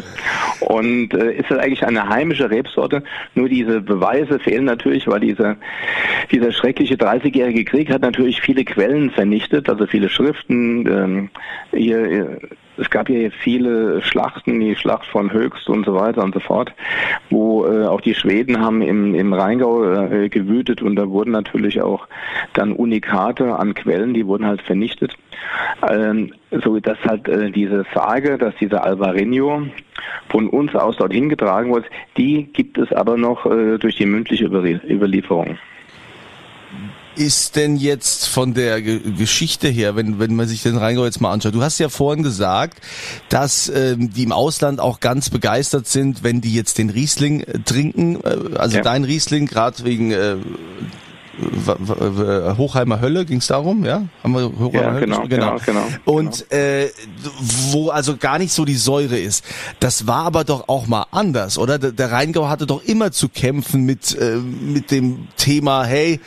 Und 0.66 1.12
äh, 1.12 1.34
ist 1.34 1.50
das 1.50 1.58
eigentlich 1.58 1.84
eine 1.84 2.08
heimische 2.08 2.48
Rebsorte? 2.48 3.02
Nur 3.34 3.50
diese 3.50 3.82
Beweise 3.82 4.38
fehlen 4.38 4.64
natürlich, 4.64 5.06
weil 5.06 5.20
diese, 5.20 5.58
dieser 6.30 6.52
schreckliche 6.52 6.94
30-jährige 6.94 7.66
Krieg 7.66 7.92
hat 7.92 8.00
natürlich 8.00 8.40
viele 8.40 8.64
Quellen 8.64 9.10
vernichtet, 9.10 9.68
also 9.68 9.86
viele 9.86 10.08
Schriften. 10.08 10.86
Ähm, 10.86 11.30
hier, 11.72 12.38
es 12.78 12.90
gab 12.90 13.08
ja 13.08 13.30
viele 13.30 14.02
Schlachten, 14.02 14.60
die 14.60 14.76
Schlacht 14.76 15.06
von 15.06 15.32
Höchst 15.32 15.68
und 15.68 15.84
so 15.84 15.94
weiter 15.94 16.22
und 16.22 16.34
so 16.34 16.40
fort, 16.40 16.72
wo 17.30 17.66
äh, 17.66 17.86
auch 17.86 18.00
die 18.00 18.14
Schweden 18.14 18.60
haben 18.60 18.82
im, 18.82 19.14
im 19.14 19.32
Rheingau 19.32 19.84
äh, 19.84 20.28
gewütet 20.28 20.82
und 20.82 20.96
da 20.96 21.08
wurden 21.08 21.32
natürlich 21.32 21.82
auch 21.82 22.06
dann 22.54 22.72
Unikate 22.72 23.56
an 23.56 23.74
Quellen, 23.74 24.14
die 24.14 24.26
wurden 24.26 24.46
halt 24.46 24.62
vernichtet. 24.62 25.16
Ähm, 25.88 26.32
so 26.50 26.78
dass 26.80 26.98
halt 27.04 27.28
äh, 27.28 27.50
diese 27.50 27.84
Sage, 27.94 28.38
dass 28.38 28.54
dieser 28.56 28.84
Alvarinho 28.84 29.62
von 30.28 30.48
uns 30.48 30.74
aus 30.74 30.96
dorthin 30.96 31.28
getragen 31.28 31.70
wurde, 31.70 31.86
die 32.16 32.44
gibt 32.52 32.78
es 32.78 32.92
aber 32.92 33.16
noch 33.16 33.46
äh, 33.46 33.78
durch 33.78 33.96
die 33.96 34.06
mündliche 34.06 34.46
Überlieferung 34.46 35.58
ist 37.18 37.56
denn 37.56 37.76
jetzt 37.76 38.28
von 38.28 38.54
der 38.54 38.80
G 38.80 39.00
Geschichte 39.18 39.68
her, 39.68 39.96
wenn, 39.96 40.18
wenn 40.18 40.36
man 40.36 40.46
sich 40.46 40.62
den 40.62 40.76
Rheingau 40.76 41.04
jetzt 41.04 41.20
mal 41.20 41.32
anschaut? 41.32 41.54
Du 41.54 41.62
hast 41.62 41.78
ja 41.78 41.88
vorhin 41.88 42.22
gesagt, 42.22 42.78
dass 43.28 43.68
ähm, 43.68 44.12
die 44.12 44.22
im 44.22 44.32
Ausland 44.32 44.80
auch 44.80 45.00
ganz 45.00 45.28
begeistert 45.28 45.88
sind, 45.88 46.22
wenn 46.22 46.40
die 46.40 46.54
jetzt 46.54 46.78
den 46.78 46.90
Riesling 46.90 47.40
äh, 47.40 47.58
trinken, 47.64 48.20
äh, 48.22 48.56
also 48.56 48.76
ja. 48.76 48.82
dein 48.82 49.04
Riesling, 49.04 49.46
gerade 49.46 49.84
wegen 49.84 50.12
äh, 50.12 50.36
Hochheimer 52.56 53.00
Hölle 53.00 53.24
ging 53.24 53.38
es 53.38 53.46
darum, 53.46 53.84
ja? 53.84 54.02
Haben 54.22 54.32
wir 54.32 54.52
Hochheimer 54.58 54.82
ja, 54.82 54.92
Hölle? 54.92 55.00
Genau, 55.00 55.22
genau, 55.28 55.56
genau, 55.58 55.58
genau. 55.64 55.86
Und 56.04 56.46
genau. 56.48 56.62
Äh, 56.62 56.90
wo 57.70 57.90
also 57.90 58.16
gar 58.16 58.38
nicht 58.38 58.52
so 58.52 58.64
die 58.64 58.76
Säure 58.76 59.18
ist. 59.18 59.44
Das 59.80 60.06
war 60.06 60.24
aber 60.24 60.44
doch 60.44 60.68
auch 60.68 60.86
mal 60.86 61.06
anders, 61.10 61.58
oder? 61.58 61.78
Der 61.78 62.10
Rheingau 62.10 62.48
hatte 62.48 62.66
doch 62.66 62.82
immer 62.82 63.12
zu 63.12 63.28
kämpfen 63.28 63.84
mit 63.84 64.16
äh, 64.16 64.36
mit 64.36 64.90
dem 64.90 65.28
Thema, 65.36 65.84
hey, 65.84 66.20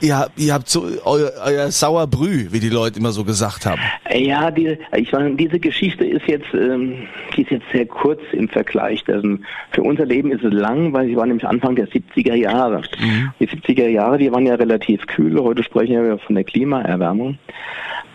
Ihr, 0.00 0.26
ihr 0.36 0.52
habt 0.52 0.68
so 0.68 0.84
euer, 1.04 1.32
euer 1.44 1.70
Sauerbrüh, 1.70 2.48
wie 2.50 2.60
die 2.60 2.68
Leute 2.68 2.98
immer 2.98 3.12
so 3.12 3.24
gesagt 3.24 3.64
haben. 3.64 3.80
Ja, 4.14 4.50
die, 4.50 4.76
ich 4.94 5.12
meine, 5.12 5.34
diese 5.36 5.58
Geschichte 5.58 6.04
ist 6.04 6.26
jetzt, 6.26 6.52
ähm, 6.52 7.08
die 7.34 7.42
ist 7.42 7.50
jetzt 7.50 7.64
sehr 7.72 7.86
kurz 7.86 8.20
im 8.32 8.48
Vergleich. 8.48 9.02
Also 9.08 9.38
für 9.70 9.82
unser 9.82 10.04
Leben 10.04 10.32
ist 10.32 10.44
es 10.44 10.52
lang, 10.52 10.92
weil 10.92 11.06
sie 11.06 11.16
war 11.16 11.26
nämlich 11.26 11.46
Anfang 11.46 11.76
der 11.76 11.88
70er 11.88 12.34
Jahre. 12.34 12.82
Mhm. 12.98 13.32
Die 13.40 13.48
70er 13.48 13.88
Jahre, 13.88 14.18
die 14.18 14.30
waren 14.30 14.46
ja 14.46 14.54
relativ 14.54 15.06
kühl. 15.06 15.40
Heute 15.40 15.62
sprechen 15.62 16.04
wir 16.04 16.18
von 16.18 16.34
der 16.34 16.44
Klimaerwärmung. 16.44 17.38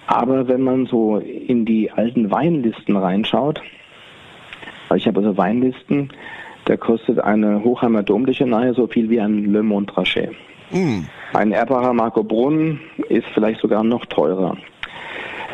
Aber 0.07 0.47
wenn 0.47 0.61
man 0.61 0.85
so 0.85 1.17
in 1.17 1.65
die 1.65 1.89
alten 1.89 2.29
Weinlisten 2.29 2.97
reinschaut, 2.97 3.61
weil 4.89 4.97
ich 4.97 5.07
habe 5.07 5.21
also 5.21 5.37
Weinlisten, 5.37 6.09
da 6.65 6.77
kostet 6.77 7.19
eine 7.19 7.63
Hochheimer 7.63 8.03
Domliche 8.03 8.45
nahe 8.45 8.73
so 8.73 8.87
viel 8.87 9.09
wie 9.09 9.19
ein 9.19 9.51
Le 9.51 9.63
Montrachet. 9.63 10.31
Mm. 10.71 11.05
Ein 11.33 11.51
Erbacher 11.51 11.93
Marco 11.93 12.23
Brunn 12.23 12.79
ist 13.09 13.25
vielleicht 13.33 13.61
sogar 13.61 13.83
noch 13.83 14.05
teurer. 14.05 14.57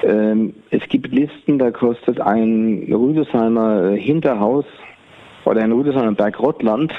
Ähm, 0.04 0.54
es 0.70 0.88
gibt 0.90 1.12
Listen, 1.12 1.58
da 1.58 1.72
kostet 1.72 2.22
ein 2.22 2.88
Rüdesheimer 2.92 3.92
äh, 3.92 4.00
Hinterhaus 4.00 4.66
oder 5.46 5.62
ein 5.62 5.72
Rüdesheimer 5.72 6.12
Bergrottland, 6.12 6.94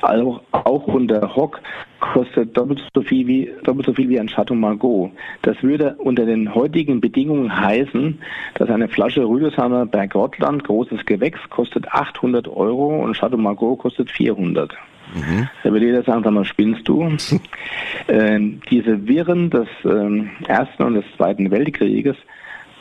also 0.00 0.40
auch 0.52 0.86
unter 0.86 1.34
Hock, 1.34 1.60
kostet 2.00 2.56
doppelt 2.56 2.82
so 2.94 3.02
viel 3.02 3.26
wie, 3.26 3.52
doppelt 3.64 3.86
so 3.86 3.92
viel 3.92 4.08
wie 4.08 4.20
ein 4.20 4.28
Chateau 4.28 4.54
Margaux. 4.54 5.10
Das 5.42 5.62
würde 5.62 5.96
unter 5.98 6.24
den 6.24 6.54
heutigen 6.54 7.00
Bedingungen 7.00 7.54
heißen, 7.54 8.20
dass 8.54 8.70
eine 8.70 8.88
Flasche 8.88 9.24
Rüdesheimer 9.24 9.84
Bergrottland, 9.86 10.64
großes 10.64 11.04
Gewächs, 11.04 11.40
kostet 11.50 11.88
800 11.92 12.48
Euro 12.48 13.02
und 13.02 13.16
Chateau 13.16 13.36
Margaux 13.36 13.78
kostet 13.82 14.10
400. 14.10 14.72
Mhm. 15.14 15.48
Da 15.62 15.72
würde 15.72 15.86
jeder 15.86 16.02
sagen, 16.02 16.22
sag 16.22 16.32
mal, 16.32 16.44
spinnst 16.44 16.86
du? 16.86 17.02
äh, 18.06 18.40
diese 18.70 19.06
Wirren 19.06 19.50
des 19.50 19.68
äh, 19.84 20.46
Ersten 20.46 20.82
und 20.82 20.94
des 20.94 21.04
Zweiten 21.16 21.50
Weltkrieges 21.50 22.16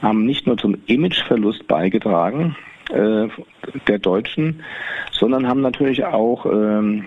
haben 0.01 0.25
nicht 0.25 0.45
nur 0.45 0.57
zum 0.57 0.77
Imageverlust 0.85 1.67
beigetragen 1.67 2.55
äh, 2.91 3.27
der 3.87 3.99
Deutschen, 3.99 4.61
sondern 5.11 5.47
haben 5.47 5.61
natürlich 5.61 6.05
auch 6.05 6.45
ähm, 6.45 7.05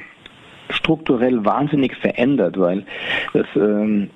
strukturell 0.70 1.44
wahnsinnig 1.44 1.96
verändert, 1.96 2.59
weil 2.59 2.85
das 3.33 3.46
ähm, 3.56 4.11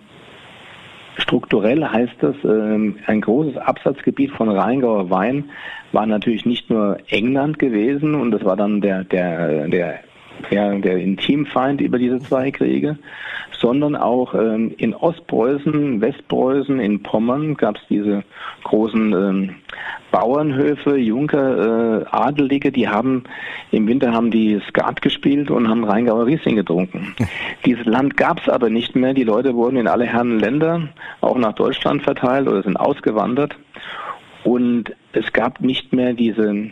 strukturell 1.16 1.84
heißt 1.84 2.16
das, 2.20 2.36
äh, 2.44 2.92
ein 3.06 3.20
großes 3.20 3.56
Absatzgebiet 3.58 4.32
von 4.32 4.48
Rheingauer 4.48 5.10
Wein 5.10 5.50
war 5.92 6.06
natürlich 6.06 6.44
nicht 6.44 6.70
nur 6.70 6.98
England 7.08 7.58
gewesen 7.58 8.14
und 8.14 8.32
das 8.32 8.44
war 8.44 8.56
dann 8.56 8.80
der, 8.80 9.04
der, 9.04 9.68
der 9.68 10.00
ja, 10.50 10.74
der 10.74 10.98
Intimfeind 10.98 11.80
über 11.80 11.98
diese 11.98 12.18
zwei 12.20 12.50
Kriege, 12.50 12.98
sondern 13.58 13.96
auch 13.96 14.34
ähm, 14.34 14.74
in 14.78 14.94
Ostpreußen, 14.94 16.00
Westpreußen, 16.00 16.80
in 16.80 17.02
Pommern 17.02 17.54
gab 17.56 17.76
es 17.76 17.82
diese 17.88 18.24
großen 18.64 19.12
ähm, 19.12 19.54
Bauernhöfe, 20.10 20.96
Junker, 20.96 22.02
äh, 22.02 22.04
Adelige, 22.10 22.70
die 22.70 22.88
haben 22.88 23.24
im 23.70 23.88
Winter 23.88 24.12
haben 24.12 24.30
die 24.30 24.60
Skat 24.68 25.02
gespielt 25.02 25.50
und 25.50 25.68
haben 25.68 25.84
Rheingauer 25.84 26.26
Riesling 26.26 26.56
getrunken. 26.56 27.14
Dieses 27.66 27.84
Land 27.84 28.16
gab 28.16 28.40
es 28.40 28.48
aber 28.48 28.70
nicht 28.70 28.94
mehr. 28.94 29.14
Die 29.14 29.24
Leute 29.24 29.54
wurden 29.54 29.76
in 29.76 29.88
alle 29.88 30.04
Herren 30.04 30.38
Länder, 30.38 30.88
auch 31.20 31.36
nach 31.36 31.54
Deutschland 31.54 32.02
verteilt 32.02 32.46
oder 32.46 32.62
sind 32.62 32.76
ausgewandert. 32.76 33.56
Und 34.44 34.94
es 35.14 35.32
gab 35.32 35.62
nicht 35.62 35.94
mehr 35.94 36.12
diese, 36.12 36.70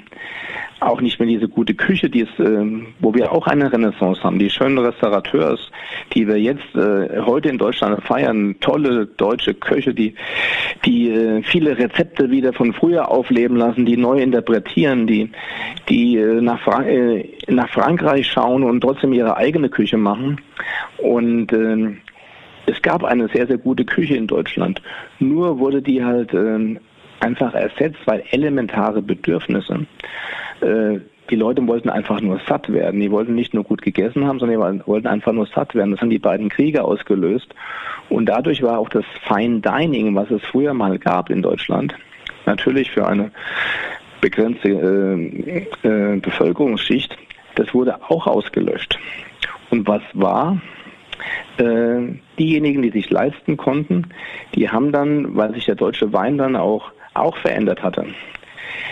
auch 0.80 1.00
nicht 1.00 1.18
mehr 1.18 1.28
diese 1.28 1.48
gute 1.48 1.72
Küche, 1.72 2.10
die 2.10 2.20
es, 2.20 2.38
äh, 2.38 2.66
wo 3.00 3.14
wir 3.14 3.32
auch 3.32 3.46
eine 3.46 3.72
Renaissance 3.72 4.22
haben. 4.22 4.38
Die 4.38 4.50
schönen 4.50 4.76
Restaurateurs, 4.76 5.70
die 6.14 6.28
wir 6.28 6.38
jetzt 6.38 6.74
äh, 6.74 7.20
heute 7.20 7.48
in 7.48 7.56
Deutschland 7.56 8.02
feiern, 8.04 8.56
tolle 8.60 9.06
deutsche 9.06 9.54
Köche, 9.54 9.94
die, 9.94 10.14
die 10.84 11.10
äh, 11.10 11.42
viele 11.44 11.78
Rezepte 11.78 12.30
wieder 12.30 12.52
von 12.52 12.74
früher 12.74 13.10
aufleben 13.10 13.56
lassen, 13.56 13.86
die 13.86 13.96
neu 13.96 14.20
interpretieren, 14.20 15.06
die, 15.06 15.30
die 15.88 16.18
äh, 16.18 16.42
nach, 16.42 16.60
Fra 16.60 16.82
äh, 16.82 17.26
nach 17.48 17.70
Frankreich 17.70 18.26
schauen 18.26 18.64
und 18.64 18.82
trotzdem 18.82 19.14
ihre 19.14 19.38
eigene 19.38 19.70
Küche 19.70 19.96
machen. 19.96 20.42
Und 20.98 21.52
äh, 21.54 21.96
es 22.66 22.82
gab 22.82 23.02
eine 23.02 23.28
sehr, 23.28 23.46
sehr 23.46 23.58
gute 23.58 23.86
Küche 23.86 24.14
in 24.14 24.26
Deutschland. 24.26 24.82
Nur 25.18 25.58
wurde 25.58 25.80
die 25.80 26.04
halt 26.04 26.34
äh, 26.34 26.76
einfach 27.22 27.54
ersetzt, 27.54 28.00
weil 28.04 28.22
elementare 28.30 29.02
Bedürfnisse, 29.02 29.86
äh, 30.60 30.98
die 31.30 31.36
Leute 31.36 31.66
wollten 31.66 31.88
einfach 31.88 32.20
nur 32.20 32.40
satt 32.46 32.70
werden. 32.70 33.00
Die 33.00 33.10
wollten 33.10 33.34
nicht 33.34 33.54
nur 33.54 33.64
gut 33.64 33.80
gegessen 33.80 34.26
haben, 34.26 34.38
sondern 34.38 34.58
die 34.58 34.86
wollten 34.86 35.06
einfach 35.06 35.32
nur 35.32 35.46
satt 35.46 35.74
werden. 35.74 35.92
Das 35.92 36.00
haben 36.00 36.10
die 36.10 36.18
beiden 36.18 36.48
Kriege 36.48 36.84
ausgelöst. 36.84 37.54
Und 38.08 38.26
dadurch 38.26 38.62
war 38.62 38.78
auch 38.78 38.88
das 38.88 39.04
Fine 39.26 39.60
Dining, 39.60 40.14
was 40.14 40.30
es 40.30 40.42
früher 40.42 40.74
mal 40.74 40.98
gab 40.98 41.30
in 41.30 41.40
Deutschland, 41.40 41.94
natürlich 42.44 42.90
für 42.90 43.06
eine 43.06 43.30
begrenzte 44.20 44.68
äh, 44.68 45.66
äh, 45.88 46.20
Bevölkerungsschicht, 46.20 47.16
das 47.54 47.72
wurde 47.74 47.96
auch 48.08 48.26
ausgelöscht. 48.26 48.98
Und 49.70 49.86
was 49.86 50.02
war? 50.14 50.60
Äh, 51.58 52.14
diejenigen, 52.38 52.82
die 52.82 52.90
sich 52.90 53.10
leisten 53.10 53.56
konnten, 53.56 54.08
die 54.54 54.68
haben 54.68 54.92
dann, 54.92 55.36
weil 55.36 55.54
sich 55.54 55.66
der 55.66 55.74
deutsche 55.74 56.12
Wein 56.12 56.38
dann 56.38 56.56
auch 56.56 56.92
auch 57.14 57.36
verändert 57.38 57.82
hatte. 57.82 58.06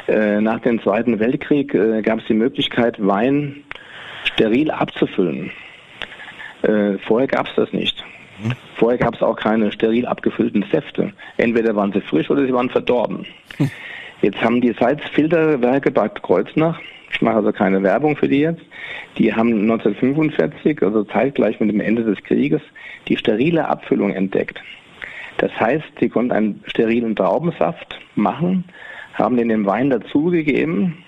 Äh, 0.09 0.41
nach 0.41 0.61
dem 0.61 0.83
Zweiten 0.83 1.19
Weltkrieg 1.19 1.75
äh, 1.75 2.03
gab 2.03 2.21
es 2.21 2.27
die 2.27 2.35
Möglichkeit, 2.35 2.97
Wein 2.99 3.65
steril 4.25 4.71
abzufüllen. 4.71 5.51
Äh, 6.63 6.99
vorher 7.07 7.29
gab 7.29 7.49
es 7.49 7.55
das 7.57 7.73
nicht. 7.73 8.05
Mhm. 8.43 8.53
Vorher 8.77 8.99
gab 8.99 9.15
es 9.15 9.23
auch 9.23 9.37
keine 9.37 9.73
steril 9.73 10.07
abgefüllten 10.07 10.65
Säfte. 10.71 11.13
Entweder 11.37 11.75
waren 11.77 11.93
sie 11.93 12.01
frisch 12.01 12.31
oder 12.31 12.45
sie 12.45 12.53
waren 12.53 12.71
verdorben. 12.71 13.27
Hm. 13.59 13.71
Jetzt 14.23 14.43
haben 14.43 14.61
die 14.61 14.75
Salzfilterwerke 14.79 15.91
Bad 15.91 16.23
Kreuznach, 16.23 16.79
ich 17.11 17.23
mache 17.23 17.37
also 17.37 17.53
keine 17.53 17.83
Werbung 17.83 18.17
für 18.17 18.29
die 18.29 18.41
jetzt, 18.41 18.63
die 19.17 19.33
haben 19.33 19.63
1945, 19.63 20.83
also 20.83 21.05
zeitgleich 21.05 21.59
mit 21.59 21.71
dem 21.71 21.81
Ende 21.81 22.05
des 22.05 22.23
Krieges, 22.25 22.61
die 23.09 23.17
sterile 23.17 23.67
Abfüllung 23.67 24.13
entdeckt. 24.13 24.63
Das 25.41 25.51
heißt, 25.59 25.87
sie 25.99 26.11
konnten 26.11 26.33
einen 26.33 26.63
sterilen 26.67 27.17
Traubensaft 27.17 27.99
machen, 28.15 28.65
haben 29.15 29.39
den 29.39 29.49
dem 29.49 29.65
Wein 29.65 29.89
dazugegeben 29.89 30.99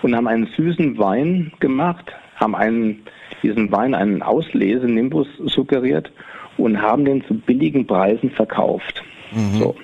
und 0.00 0.16
haben 0.16 0.26
einen 0.26 0.46
süßen 0.56 0.96
Wein 0.96 1.52
gemacht, 1.60 2.10
haben 2.36 2.54
einen, 2.54 3.02
diesen 3.42 3.70
Wein 3.70 3.94
einen 3.94 4.22
Auslese-Nimbus 4.22 5.28
suggeriert 5.44 6.10
und 6.56 6.80
haben 6.80 7.04
den 7.04 7.22
zu 7.26 7.34
billigen 7.34 7.86
Preisen 7.86 8.30
verkauft. 8.30 9.04
Mhm. 9.32 9.58
So. 9.58 9.76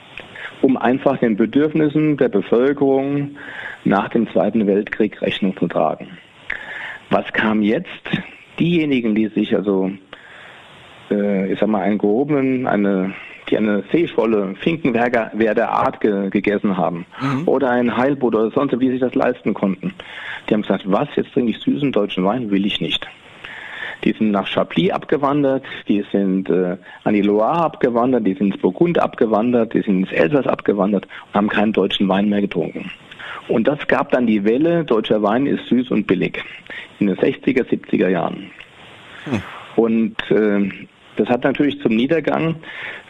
Um 0.62 0.78
einfach 0.78 1.18
den 1.18 1.36
Bedürfnissen 1.36 2.16
der 2.16 2.30
Bevölkerung 2.30 3.36
nach 3.84 4.08
dem 4.08 4.30
Zweiten 4.32 4.66
Weltkrieg 4.66 5.20
Rechnung 5.20 5.54
zu 5.58 5.68
tragen. 5.68 6.08
Was 7.10 7.30
kam 7.34 7.60
jetzt? 7.60 7.86
Diejenigen, 8.58 9.14
die 9.14 9.28
sich 9.28 9.54
also, 9.54 9.90
äh, 11.10 11.52
ich 11.52 11.58
sag 11.58 11.68
mal, 11.68 11.82
einen 11.82 11.98
gehobenen, 11.98 12.66
eine 12.66 13.12
die 13.50 13.56
eine 13.56 13.82
Seeschwolle, 13.90 14.54
Finkenwerder 14.60 15.70
Art 15.70 16.00
ge 16.00 16.30
gegessen 16.30 16.76
haben 16.76 17.06
mhm. 17.20 17.46
oder 17.46 17.70
ein 17.70 17.96
Heilbutt 17.96 18.34
oder 18.34 18.50
sonst 18.50 18.78
wie 18.80 18.90
sich 18.90 19.00
das 19.00 19.14
leisten 19.14 19.54
konnten. 19.54 19.94
Die 20.48 20.54
haben 20.54 20.62
gesagt, 20.62 20.84
was, 20.86 21.08
jetzt 21.16 21.32
trinke 21.32 21.50
ich 21.50 21.58
süßen 21.58 21.92
deutschen 21.92 22.24
Wein, 22.24 22.50
will 22.50 22.66
ich 22.66 22.80
nicht. 22.80 23.06
Die 24.04 24.12
sind 24.12 24.30
nach 24.30 24.46
Chablis 24.46 24.92
abgewandert, 24.92 25.64
die 25.88 26.04
sind 26.12 26.48
äh, 26.48 26.76
an 27.04 27.14
die 27.14 27.22
Loire 27.22 27.64
abgewandert, 27.64 28.26
die 28.26 28.34
sind 28.34 28.52
ins 28.52 28.62
Burgund 28.62 28.98
abgewandert, 28.98 29.74
die 29.74 29.82
sind 29.82 30.00
ins 30.00 30.12
Elsass 30.12 30.46
abgewandert 30.46 31.06
und 31.26 31.34
haben 31.34 31.48
keinen 31.48 31.72
deutschen 31.72 32.08
Wein 32.08 32.28
mehr 32.28 32.40
getrunken. 32.40 32.90
Und 33.48 33.66
das 33.66 33.86
gab 33.88 34.12
dann 34.12 34.26
die 34.26 34.44
Welle, 34.44 34.84
deutscher 34.84 35.22
Wein 35.22 35.46
ist 35.46 35.66
süß 35.66 35.90
und 35.90 36.06
billig 36.06 36.44
in 37.00 37.08
den 37.08 37.16
60er, 37.16 37.64
70er 37.64 38.08
Jahren. 38.08 38.50
Hm. 39.24 39.42
Und 39.76 40.30
äh, 40.30 40.70
das 41.18 41.28
hat 41.28 41.42
natürlich 41.42 41.80
zum 41.80 41.96
Niedergang 41.96 42.56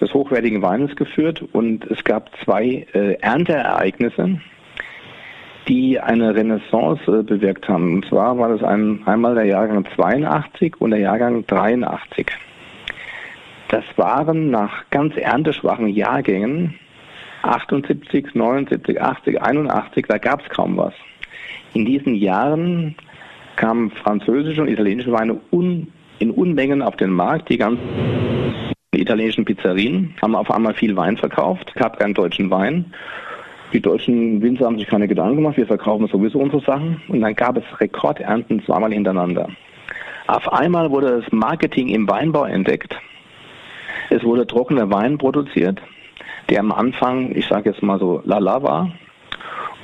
des 0.01 0.13
hochwertigen 0.15 0.63
Weines 0.63 0.97
geführt 0.97 1.45
und 1.53 1.85
es 1.91 2.03
gab 2.05 2.31
zwei 2.43 2.87
äh, 2.95 3.15
Ernteereignisse, 3.21 4.41
die 5.69 6.01
eine 6.01 6.35
Renaissance 6.35 7.03
äh, 7.07 7.23
bewirkt 7.23 7.69
haben. 7.69 7.97
Und 7.97 8.07
zwar 8.07 8.39
war 8.39 8.49
das 8.49 8.63
ein, 8.63 9.03
einmal 9.07 9.35
der 9.35 9.45
Jahrgang 9.45 9.85
82 9.95 10.81
und 10.81 10.93
der 10.93 11.01
Jahrgang 11.01 11.47
83. 11.47 12.29
Das 13.69 13.85
waren 13.97 14.51
nach 14.51 14.89
ganz 14.89 15.15
ernteschwachen 15.19 15.89
Jahrgängen 15.89 16.79
78, 17.43 18.35
79, 18.35 19.03
80, 19.03 19.43
81, 19.43 20.07
da 20.09 20.17
gab 20.17 20.41
es 20.41 20.49
kaum 20.49 20.79
was. 20.79 20.95
In 21.75 21.85
diesen 21.85 22.15
Jahren 22.15 22.95
kamen 23.57 23.91
französische 23.91 24.63
und 24.63 24.69
italienische 24.69 25.13
Weine 25.13 25.39
un 25.51 25.89
in 26.19 26.31
Unmengen 26.31 26.83
auf 26.83 26.97
den 26.97 27.11
Markt. 27.11 27.49
Die 27.49 27.59
ganzen 27.59 27.81
italienischen 28.93 29.45
Pizzerien 29.45 30.15
haben 30.21 30.35
auf 30.35 30.51
einmal 30.51 30.75
viel 30.75 30.97
Wein 30.97 31.17
verkauft, 31.17 31.75
gab 31.75 31.99
keinen 31.99 32.15
deutschen 32.15 32.51
Wein. 32.51 32.93
Die 33.73 33.81
deutschen 33.81 34.41
Winzer 34.41 34.65
haben 34.65 34.79
sich 34.79 34.89
keine 34.89 35.09
Gedanken 35.09 35.37
gemacht, 35.37 35.57
wir 35.59 35.67
verkaufen 35.67 36.09
sowieso 36.09 36.39
unsere 36.39 36.63
Sachen. 36.63 37.03
Und 37.09 37.21
dann 37.21 37.35
gab 37.35 37.57
es 37.57 37.65
Rekordernten 37.81 38.63
zweimal 38.65 38.93
hintereinander. 38.93 39.49
Auf 40.27 40.51
einmal 40.53 40.91
wurde 40.91 41.21
das 41.21 41.33
Marketing 41.33 41.89
im 41.89 42.09
Weinbau 42.09 42.45
entdeckt. 42.45 42.97
Es 44.11 44.25
wurde 44.25 44.47
trockener 44.47 44.91
Wein 44.91 45.19
produziert, 45.19 45.81
der 46.49 46.61
am 46.61 46.73
Anfang, 46.73 47.35
ich 47.35 47.47
sage 47.47 47.71
jetzt 47.71 47.83
mal 47.83 47.99
so, 47.99 48.23
lala 48.25 48.63
war 48.63 48.93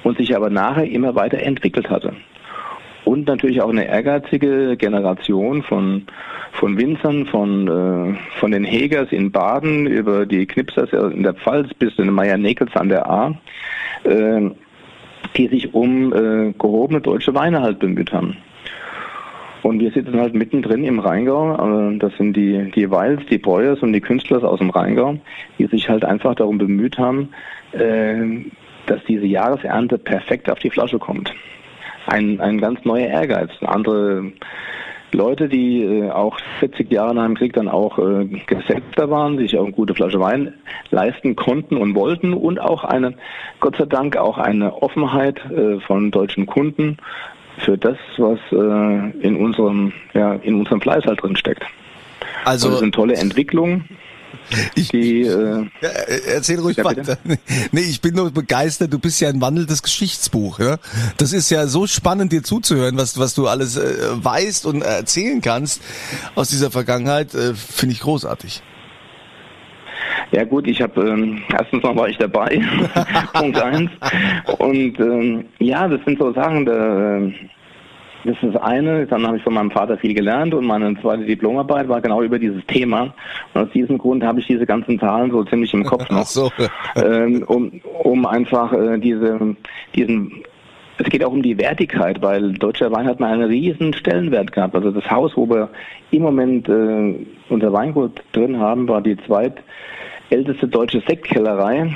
und 0.02 0.16
sich 0.16 0.34
aber 0.34 0.48
nachher 0.48 0.90
immer 0.90 1.14
weiter 1.14 1.38
entwickelt 1.38 1.90
hatte 1.90 2.14
und 3.04 3.26
natürlich 3.26 3.60
auch 3.60 3.70
eine 3.70 3.86
ehrgeizige 3.86 4.76
Generation 4.76 5.62
von, 5.62 6.06
von 6.52 6.78
Winzern, 6.78 7.26
von, 7.26 7.68
äh, 7.68 8.38
von 8.38 8.50
den 8.50 8.64
Hegers 8.64 9.12
in 9.12 9.30
Baden 9.30 9.86
über 9.86 10.26
die 10.26 10.46
Knipsers 10.46 10.90
in 10.92 11.22
der 11.22 11.34
Pfalz 11.34 11.72
bis 11.74 11.94
zu 11.94 12.02
den 12.02 12.12
Meier-Nekels 12.12 12.74
an 12.76 12.88
der 12.88 13.08
A, 13.08 13.34
äh, 14.04 14.50
die 15.36 15.48
sich 15.48 15.74
um 15.74 16.12
äh, 16.12 16.52
gehobene 16.52 17.00
deutsche 17.00 17.34
Weine 17.34 17.60
halt 17.60 17.78
bemüht 17.78 18.12
haben. 18.12 18.36
Und 19.62 19.80
wir 19.80 19.90
sitzen 19.92 20.20
halt 20.20 20.34
mittendrin 20.34 20.84
im 20.84 20.98
Rheingau. 20.98 21.54
Äh, 21.54 21.98
das 21.98 22.14
sind 22.16 22.34
die, 22.34 22.70
die 22.74 22.90
Weils, 22.90 23.20
die 23.30 23.38
Breuers 23.38 23.80
und 23.80 23.92
die 23.92 24.00
Künstler 24.00 24.42
aus 24.44 24.58
dem 24.58 24.70
Rheingau, 24.70 25.18
die 25.58 25.66
sich 25.66 25.88
halt 25.88 26.04
einfach 26.04 26.34
darum 26.34 26.56
bemüht 26.56 26.98
haben, 26.98 27.30
äh, 27.72 28.44
dass 28.86 29.02
diese 29.04 29.26
Jahresernte 29.26 29.98
perfekt 29.98 30.50
auf 30.50 30.58
die 30.58 30.70
Flasche 30.70 30.98
kommt 30.98 31.34
ein, 32.06 32.40
ein 32.40 32.58
ganz 32.58 32.84
neuer 32.84 33.08
Ehrgeiz. 33.08 33.50
Andere 33.62 34.32
Leute, 35.14 35.48
die 35.48 35.82
äh, 35.82 36.10
auch 36.10 36.38
40 36.60 36.90
Jahre 36.90 37.14
nach 37.14 37.24
dem 37.24 37.36
Krieg 37.36 37.52
dann 37.54 37.68
auch 37.68 37.98
äh, 37.98 38.24
Gesetzter 38.46 39.10
waren, 39.10 39.38
sich 39.38 39.56
auch 39.56 39.64
eine 39.64 39.72
gute 39.72 39.94
Flasche 39.94 40.20
Wein 40.20 40.52
leisten 40.90 41.36
konnten 41.36 41.76
und 41.76 41.94
wollten 41.94 42.34
und 42.34 42.60
auch 42.60 42.84
eine, 42.84 43.14
Gott 43.60 43.76
sei 43.76 43.86
Dank, 43.86 44.16
auch 44.16 44.38
eine 44.38 44.82
Offenheit 44.82 45.38
äh, 45.50 45.80
von 45.80 46.10
deutschen 46.10 46.46
Kunden 46.46 46.98
für 47.58 47.78
das, 47.78 47.96
was 48.18 48.38
äh, 48.50 49.10
in 49.20 49.36
unserem, 49.36 49.92
ja, 50.12 50.34
in 50.34 50.56
unserem 50.56 50.80
Fleiß 50.80 51.04
halt 51.06 51.22
drin 51.22 51.36
steckt. 51.36 51.64
Also, 52.44 52.68
das 52.68 52.76
ist 52.76 52.82
eine 52.82 52.90
tolle 52.90 53.14
Entwicklung. 53.14 53.84
Ich, 54.74 54.88
die, 54.88 55.22
äh, 55.22 55.66
ja, 55.80 55.88
erzähl 56.34 56.58
ruhig 56.58 56.76
ja, 56.76 56.84
weiter. 56.84 57.18
Nee, 57.72 57.82
ich 57.82 58.00
bin 58.00 58.14
nur 58.14 58.30
begeistert. 58.30 58.92
Du 58.92 58.98
bist 58.98 59.20
ja 59.20 59.28
ein 59.28 59.40
wandelndes 59.40 59.82
Geschichtsbuch. 59.82 60.58
Ja? 60.58 60.78
Das 61.16 61.32
ist 61.32 61.50
ja 61.50 61.66
so 61.66 61.86
spannend, 61.86 62.32
dir 62.32 62.42
zuzuhören, 62.42 62.96
was, 62.96 63.18
was 63.18 63.34
du 63.34 63.46
alles 63.46 63.76
äh, 63.76 63.84
weißt 64.12 64.66
und 64.66 64.82
erzählen 64.82 65.40
kannst 65.40 65.82
aus 66.34 66.48
dieser 66.48 66.70
Vergangenheit. 66.70 67.34
Äh, 67.34 67.54
Finde 67.54 67.94
ich 67.94 68.00
großartig. 68.00 68.62
Ja 70.32 70.44
gut, 70.44 70.66
ich 70.66 70.80
habe 70.82 71.00
ähm, 71.00 71.42
erstens 71.48 71.82
mal 71.82 71.96
war 71.96 72.08
ich 72.08 72.18
dabei, 72.18 72.60
Punkt 73.32 73.58
eins. 73.58 73.90
Und 74.58 74.98
ähm, 74.98 75.44
ja, 75.58 75.86
das 75.86 76.00
sind 76.04 76.18
so 76.18 76.32
Sachen, 76.32 76.66
da, 76.66 77.18
äh, 77.18 77.32
das 78.24 78.36
ist 78.42 78.54
das 78.54 78.62
eine. 78.62 79.06
Dann 79.06 79.26
habe 79.26 79.36
ich 79.36 79.42
von 79.42 79.54
meinem 79.54 79.70
Vater 79.70 79.96
viel 79.98 80.14
gelernt 80.14 80.54
und 80.54 80.64
meine 80.66 80.98
zweite 81.00 81.24
Diplomarbeit 81.24 81.88
war 81.88 82.00
genau 82.00 82.22
über 82.22 82.38
dieses 82.38 82.64
Thema. 82.66 83.14
Und 83.52 83.62
aus 83.62 83.70
diesem 83.72 83.98
Grund 83.98 84.24
habe 84.24 84.40
ich 84.40 84.46
diese 84.46 84.66
ganzen 84.66 84.98
Zahlen 84.98 85.30
so 85.30 85.44
ziemlich 85.44 85.72
im 85.74 85.84
Kopf 85.84 86.08
noch, 86.10 86.26
so. 86.26 86.50
ähm, 86.96 87.44
um, 87.46 87.80
um 88.02 88.26
einfach 88.26 88.72
äh, 88.72 88.98
diese, 88.98 89.56
diesen 89.94 90.44
es 90.96 91.08
geht 91.10 91.24
auch 91.24 91.32
um 91.32 91.42
die 91.42 91.58
Wertigkeit, 91.58 92.22
weil 92.22 92.52
deutscher 92.52 92.92
Wein 92.92 93.06
hat 93.06 93.18
mal 93.18 93.32
einen 93.32 93.48
riesen 93.48 93.92
Stellenwert 93.94 94.52
gehabt. 94.52 94.76
Also 94.76 94.90
das 94.90 95.10
Haus, 95.10 95.32
wo 95.36 95.48
wir 95.48 95.68
im 96.12 96.22
Moment 96.22 96.68
äh, 96.68 97.26
unser 97.48 97.72
Weingut 97.72 98.22
drin 98.32 98.58
haben, 98.58 98.88
war 98.88 99.00
die 99.00 99.16
zweitälteste 100.34 100.68
deutsche 100.68 101.00
Sektkellerei 101.06 101.94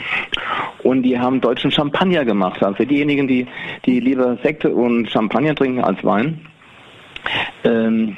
und 0.83 1.03
die 1.03 1.19
haben 1.19 1.41
deutschen 1.41 1.71
Champagner 1.71 2.25
gemacht. 2.25 2.63
Also 2.63 2.77
für 2.77 2.87
diejenigen, 2.87 3.27
die, 3.27 3.47
die 3.85 4.01
lieber 4.01 4.37
Sekte 4.43 4.73
und 4.73 5.11
Champagner 5.11 5.55
trinken 5.55 5.83
als 5.83 6.03
Wein, 6.05 6.41
ähm, 7.65 8.17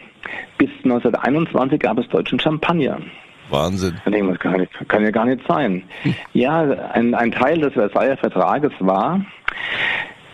bis 0.59 0.71
1921 0.85 1.81
gab 1.81 1.99
es 1.99 2.09
deutschen 2.09 2.39
Champagner. 2.39 2.99
Wahnsinn. 3.49 3.95
Das 4.05 4.39
kann, 4.39 4.69
kann 4.87 5.03
ja 5.03 5.11
gar 5.11 5.25
nicht 5.25 5.41
sein. 5.49 5.83
Ja, 6.33 6.61
ein, 6.93 7.15
ein 7.15 7.33
Teil 7.33 7.59
des 7.59 7.73
Versailler 7.73 8.17
Vertrages 8.17 8.73
war, 8.79 9.25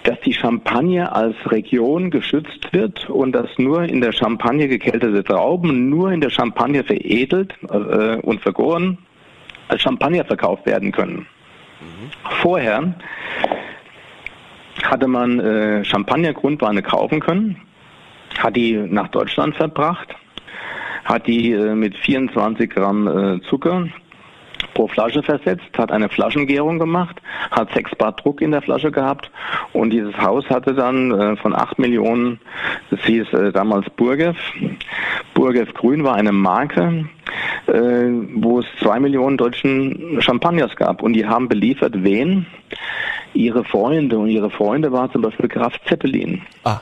dass 0.02 0.20
die 0.20 0.34
Champagne 0.34 1.10
als 1.10 1.34
Region 1.46 2.10
geschützt 2.10 2.72
wird 2.72 3.08
und 3.08 3.32
dass 3.32 3.48
nur 3.56 3.84
in 3.84 4.00
der 4.00 4.12
Champagne 4.12 4.68
gekelterte 4.68 5.24
Trauben 5.24 5.88
nur 5.88 6.12
in 6.12 6.20
der 6.20 6.30
Champagne 6.30 6.84
veredelt 6.84 7.54
äh, 7.70 8.16
und 8.16 8.40
vergoren 8.42 8.98
als 9.68 9.82
Champagner 9.82 10.24
verkauft 10.24 10.66
werden 10.66 10.92
können. 10.92 11.26
Mhm. 11.80 12.10
Vorher 12.42 12.94
hatte 14.82 15.08
man 15.08 15.40
äh, 15.40 15.84
Champagner-Grundweine 15.84 16.82
kaufen 16.82 17.20
können, 17.20 17.56
hat 18.38 18.56
die 18.56 18.74
nach 18.74 19.08
Deutschland 19.08 19.56
verbracht, 19.56 20.14
hat 21.04 21.26
die 21.26 21.52
äh, 21.52 21.74
mit 21.74 21.96
24 21.96 22.70
Gramm 22.70 23.08
äh, 23.08 23.40
Zucker 23.42 23.88
pro 24.74 24.86
Flasche 24.88 25.22
versetzt, 25.22 25.66
hat 25.76 25.90
eine 25.90 26.08
Flaschengärung 26.08 26.78
gemacht, 26.78 27.20
hat 27.50 27.72
6 27.72 27.94
Bar 27.96 28.12
Druck 28.12 28.42
in 28.42 28.50
der 28.50 28.62
Flasche 28.62 28.90
gehabt 28.90 29.30
und 29.72 29.90
dieses 29.90 30.16
Haus 30.18 30.48
hatte 30.50 30.74
dann 30.74 31.12
äh, 31.12 31.36
von 31.36 31.54
8 31.54 31.78
Millionen, 31.78 32.38
das 32.90 33.00
hieß 33.04 33.32
äh, 33.32 33.52
damals 33.52 33.88
Burgev. 33.90 34.36
Burgev 35.34 35.72
Grün 35.72 36.04
war 36.04 36.14
eine 36.14 36.32
Marke, 36.32 37.06
äh, 37.68 38.10
wo 38.34 38.60
es 38.60 38.66
2 38.80 39.00
Millionen 39.00 39.36
deutschen 39.36 40.20
Champagners 40.20 40.74
gab 40.76 41.02
und 41.02 41.12
die 41.12 41.26
haben 41.26 41.48
beliefert 41.48 41.94
wen? 42.02 42.46
Ihre 43.34 43.64
Freunde 43.64 44.18
und 44.18 44.28
ihre 44.28 44.50
Freunde 44.50 44.92
war 44.92 45.10
zum 45.12 45.22
Beispiel 45.22 45.48
Graf 45.48 45.74
Zeppelin. 45.86 46.42
Ah. 46.64 46.80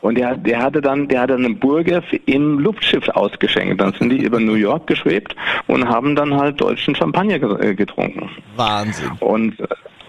Und 0.00 0.18
der, 0.18 0.36
der 0.36 0.60
hatte 0.60 0.80
dann, 0.80 1.06
der 1.06 1.20
hatte 1.20 1.34
einen 1.34 1.56
Burger 1.58 2.02
im 2.26 2.58
Luftschiff 2.58 3.08
ausgeschenkt. 3.10 3.80
Dann 3.80 3.92
sind 3.92 4.10
die 4.10 4.24
über 4.24 4.40
New 4.40 4.54
York 4.54 4.88
geschwebt 4.88 5.36
und 5.68 5.88
haben 5.88 6.16
dann 6.16 6.34
halt 6.34 6.60
deutschen 6.60 6.96
Champagner 6.96 7.36
äh, 7.60 7.74
getrunken. 7.76 8.28
Wahnsinn. 8.56 9.12
Und 9.20 9.56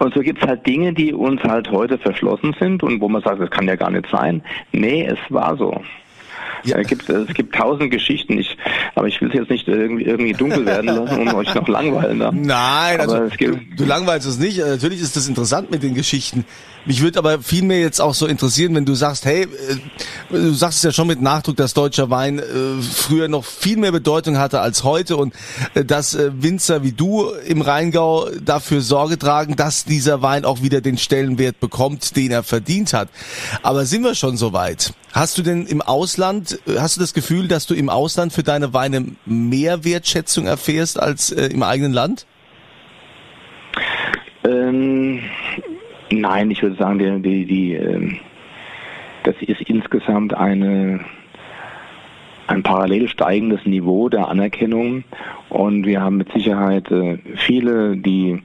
und 0.00 0.14
so 0.14 0.20
gibt 0.20 0.42
es 0.42 0.48
halt 0.48 0.66
Dinge, 0.66 0.94
die 0.94 1.12
uns 1.12 1.42
halt 1.44 1.70
heute 1.70 1.98
verschlossen 1.98 2.56
sind 2.58 2.82
und 2.82 3.02
wo 3.02 3.08
man 3.10 3.20
sagt, 3.20 3.38
das 3.38 3.50
kann 3.50 3.68
ja 3.68 3.76
gar 3.76 3.90
nicht 3.90 4.06
sein. 4.10 4.42
Nee, 4.72 5.04
es 5.04 5.18
war 5.28 5.58
so. 5.58 5.82
Ja. 6.64 6.78
Es, 6.78 6.86
gibt, 6.86 7.08
es 7.08 7.34
gibt 7.34 7.54
tausend 7.54 7.90
Geschichten, 7.90 8.38
ich, 8.38 8.56
aber 8.94 9.08
ich 9.08 9.20
will 9.20 9.28
es 9.28 9.34
jetzt 9.34 9.50
nicht 9.50 9.68
irgendwie, 9.68 10.04
irgendwie 10.04 10.32
dunkel 10.32 10.66
werden 10.66 10.86
lassen, 10.86 11.28
um 11.28 11.34
euch 11.34 11.54
noch 11.54 11.68
langweilen. 11.68 12.18
Da. 12.18 12.30
Nein, 12.32 13.00
also 13.00 13.28
du, 13.28 13.60
du 13.76 13.84
langweilst 13.84 14.26
es 14.26 14.38
nicht. 14.38 14.58
Natürlich 14.58 15.00
ist 15.00 15.16
das 15.16 15.28
interessant 15.28 15.70
mit 15.70 15.82
den 15.82 15.94
Geschichten. 15.94 16.44
Mich 16.86 17.02
würde 17.02 17.18
aber 17.18 17.40
vielmehr 17.40 17.80
jetzt 17.80 18.00
auch 18.00 18.14
so 18.14 18.26
interessieren, 18.26 18.74
wenn 18.74 18.86
du 18.86 18.94
sagst, 18.94 19.26
hey, 19.26 19.42
äh, 19.42 19.48
du 20.30 20.52
sagst 20.52 20.78
es 20.78 20.82
ja 20.82 20.92
schon 20.92 21.08
mit 21.08 21.20
Nachdruck, 21.20 21.56
dass 21.56 21.74
deutscher 21.74 22.08
Wein 22.08 22.38
äh, 22.38 22.82
früher 22.82 23.28
noch 23.28 23.44
viel 23.44 23.76
mehr 23.76 23.92
Bedeutung 23.92 24.38
hatte 24.38 24.60
als 24.60 24.82
heute 24.82 25.16
und 25.16 25.34
äh, 25.74 25.84
dass 25.84 26.16
Winzer 26.18 26.82
wie 26.82 26.92
du 26.92 27.30
im 27.46 27.60
Rheingau 27.60 28.30
dafür 28.42 28.80
Sorge 28.80 29.18
tragen, 29.18 29.56
dass 29.56 29.84
dieser 29.84 30.22
Wein 30.22 30.44
auch 30.44 30.62
wieder 30.62 30.80
den 30.80 30.96
Stellenwert 30.96 31.60
bekommt, 31.60 32.16
den 32.16 32.30
er 32.30 32.42
verdient 32.42 32.94
hat. 32.94 33.08
Aber 33.62 33.84
sind 33.84 34.02
wir 34.02 34.14
schon 34.14 34.38
so 34.38 34.54
weit? 34.54 34.94
Hast 35.12 35.36
du 35.36 35.42
denn 35.42 35.66
im 35.66 35.82
Ausland, 35.82 36.58
hast 36.78 36.96
du 36.96 37.00
das 37.00 37.12
Gefühl, 37.12 37.48
dass 37.48 37.66
du 37.66 37.74
im 37.74 37.90
Ausland 37.90 38.32
für 38.32 38.42
deine 38.42 38.72
Weine 38.72 39.16
mehr 39.26 39.84
Wertschätzung 39.84 40.46
erfährst 40.46 40.98
als 40.98 41.30
im 41.30 41.62
eigenen 41.62 41.92
Land? 41.92 42.26
Ähm, 44.44 45.20
Nein, 46.12 46.50
ich 46.50 46.62
würde 46.62 46.76
sagen, 46.76 46.98
die, 46.98 47.22
die, 47.22 47.44
die, 47.46 47.74
ähm, 47.74 48.18
das 49.22 49.36
ist 49.40 49.60
insgesamt 49.62 50.34
eine, 50.34 51.00
ein 52.48 52.62
parallel 52.62 53.08
steigendes 53.08 53.64
Niveau 53.64 54.08
der 54.08 54.28
Anerkennung. 54.28 55.04
Und 55.48 55.86
wir 55.86 56.00
haben 56.00 56.16
mit 56.16 56.32
Sicherheit 56.32 56.90
äh, 56.90 57.18
viele, 57.36 57.96
die 57.96 58.42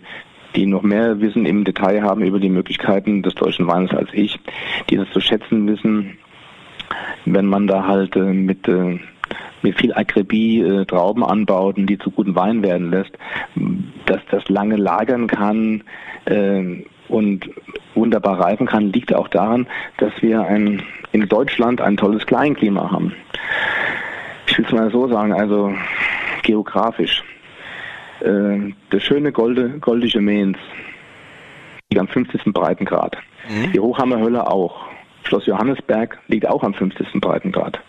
die 0.56 0.66
noch 0.66 0.84
mehr 0.84 1.20
Wissen 1.20 1.46
im 1.46 1.66
Detail 1.66 2.02
haben 2.02 2.24
über 2.24 2.40
die 2.40 2.48
Möglichkeiten 2.48 3.22
des 3.22 3.36
deutschen 3.36 3.68
Weines 3.68 3.92
als 3.92 4.08
ich, 4.14 4.40
die 4.90 4.96
das 4.96 5.10
zu 5.12 5.20
schätzen 5.20 5.68
wissen, 5.68 6.18
wenn 7.26 7.46
man 7.46 7.68
da 7.68 7.86
halt 7.86 8.16
äh, 8.16 8.32
mit 8.32 8.66
äh, 8.70 8.98
mit 9.64 9.78
viel 9.78 9.94
Akribie 9.94 10.86
Trauben 10.88 11.26
anbaut 11.26 11.78
und 11.78 11.88
die 11.88 11.98
zu 11.98 12.12
guten 12.12 12.36
Wein 12.36 12.62
werden 12.62 12.92
lässt, 12.92 13.18
dass 14.06 14.22
das 14.30 14.48
lange 14.48 14.76
lagern 14.76 15.26
kann, 15.26 15.84
äh, 16.26 16.84
und 17.08 17.50
wunderbar 17.94 18.40
reifen 18.40 18.68
kann, 18.68 18.92
liegt 18.92 19.14
auch 19.14 19.28
daran, 19.28 19.68
dass 19.98 20.14
wir 20.22 20.42
ein, 20.42 20.84
in 21.12 21.28
Deutschland 21.28 21.82
ein 21.82 21.98
tolles 21.98 22.26
Kleinklima 22.26 22.92
haben. 22.92 23.14
Ich 24.48 24.58
will 24.58 24.66
es 24.66 24.72
mal 24.72 24.92
so 24.92 25.08
sagen, 25.08 25.34
also 25.34 25.74
geografisch. 26.44 27.24
Äh, 28.22 28.74
das 28.90 29.04
schöne 29.04 29.32
Golde, 29.32 29.80
goldische 29.80 30.22
Mainz 30.22 30.58
liegt 31.90 32.00
am 32.00 32.08
50. 32.08 32.54
Breitengrad. 32.54 33.18
Mhm. 33.50 33.72
Die 33.74 33.80
Hochhammerhölle 33.80 34.48
auch. 34.48 34.86
Schloss 35.24 35.46
Johannesberg 35.48 36.20
liegt 36.28 36.48
auch 36.48 36.64
am 36.64 36.74
50. 36.74 37.20
Breitengrad. 37.20 37.80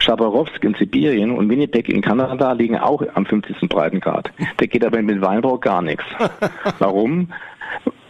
Chabarowsk 0.00 0.64
in 0.64 0.74
Sibirien 0.74 1.30
und 1.30 1.50
Winnipeg 1.50 1.88
in 1.88 2.00
Kanada 2.00 2.52
liegen 2.52 2.78
auch 2.78 3.02
am 3.14 3.26
50. 3.26 3.68
Breitengrad. 3.68 4.30
Da 4.56 4.66
geht 4.66 4.84
aber 4.84 5.02
mit 5.02 5.20
Weinbau 5.20 5.58
gar 5.58 5.82
nichts. 5.82 6.04
Warum? 6.78 7.28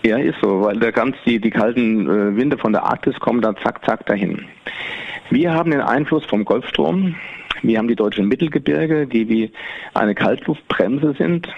Ja, 0.03 0.17
ist 0.17 0.39
so, 0.41 0.63
weil 0.63 0.79
da 0.79 0.91
ganz 0.91 1.17
die, 1.27 1.39
die 1.39 1.51
kalten 1.51 2.09
äh, 2.09 2.37
Winde 2.37 2.57
von 2.57 2.73
der 2.73 2.85
Arktis 2.85 3.19
kommen 3.21 3.43
dann 3.43 3.57
zack, 3.59 3.85
zack 3.85 4.07
dahin. 4.07 4.47
Wir 5.29 5.53
haben 5.53 5.71
den 5.71 5.83
Einfluss 5.83 6.25
vom 6.25 6.45
Golfstrom. 6.45 7.17
Wir 7.63 7.79
haben 7.79 7.89
die 7.89 7.97
deutschen 7.97 8.27
Mittelgebirge, 8.27 9.07
die 9.07 9.29
wie 9.29 9.53
eine 9.93 10.15
Kaltluftbremse 10.15 11.15
sind. 11.19 11.49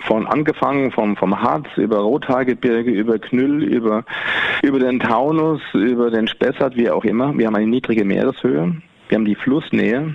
Von 0.00 0.26
angefangen 0.26 0.90
vom, 0.90 1.16
vom 1.16 1.40
Harz 1.40 1.66
über 1.76 1.98
Rothaargebirge, 1.98 2.90
über 2.90 3.18
Knüll, 3.18 3.62
über, 3.62 4.04
über 4.62 4.80
den 4.80 4.98
Taunus, 4.98 5.60
über 5.72 6.10
den 6.10 6.26
Spessart, 6.26 6.76
wie 6.76 6.90
auch 6.90 7.04
immer. 7.04 7.36
Wir 7.38 7.46
haben 7.46 7.56
eine 7.56 7.66
niedrige 7.66 8.04
Meereshöhe. 8.04 8.76
Wir 9.08 9.16
haben 9.16 9.24
die 9.24 9.36
Flussnähe 9.36 10.14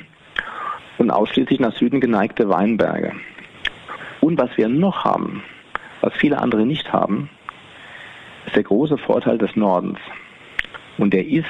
und 0.97 1.09
ausschließlich 1.09 1.59
nach 1.61 1.73
Süden 1.73 2.01
geneigte 2.01 2.49
Weinberge. 2.49 3.13
Und 4.19 4.37
was 4.37 4.49
wir 4.57 4.67
noch 4.67 5.05
haben, 5.05 5.41
was 6.01 6.13
viele 6.13 6.39
andere 6.39 6.65
nicht 6.65 6.91
haben, 6.91 7.29
ist 8.45 8.55
der 8.55 8.63
große 8.63 8.97
Vorteil 8.97 9.37
des 9.37 9.55
Nordens. 9.55 9.99
Und 10.97 11.13
der 11.13 11.25
ist 11.25 11.45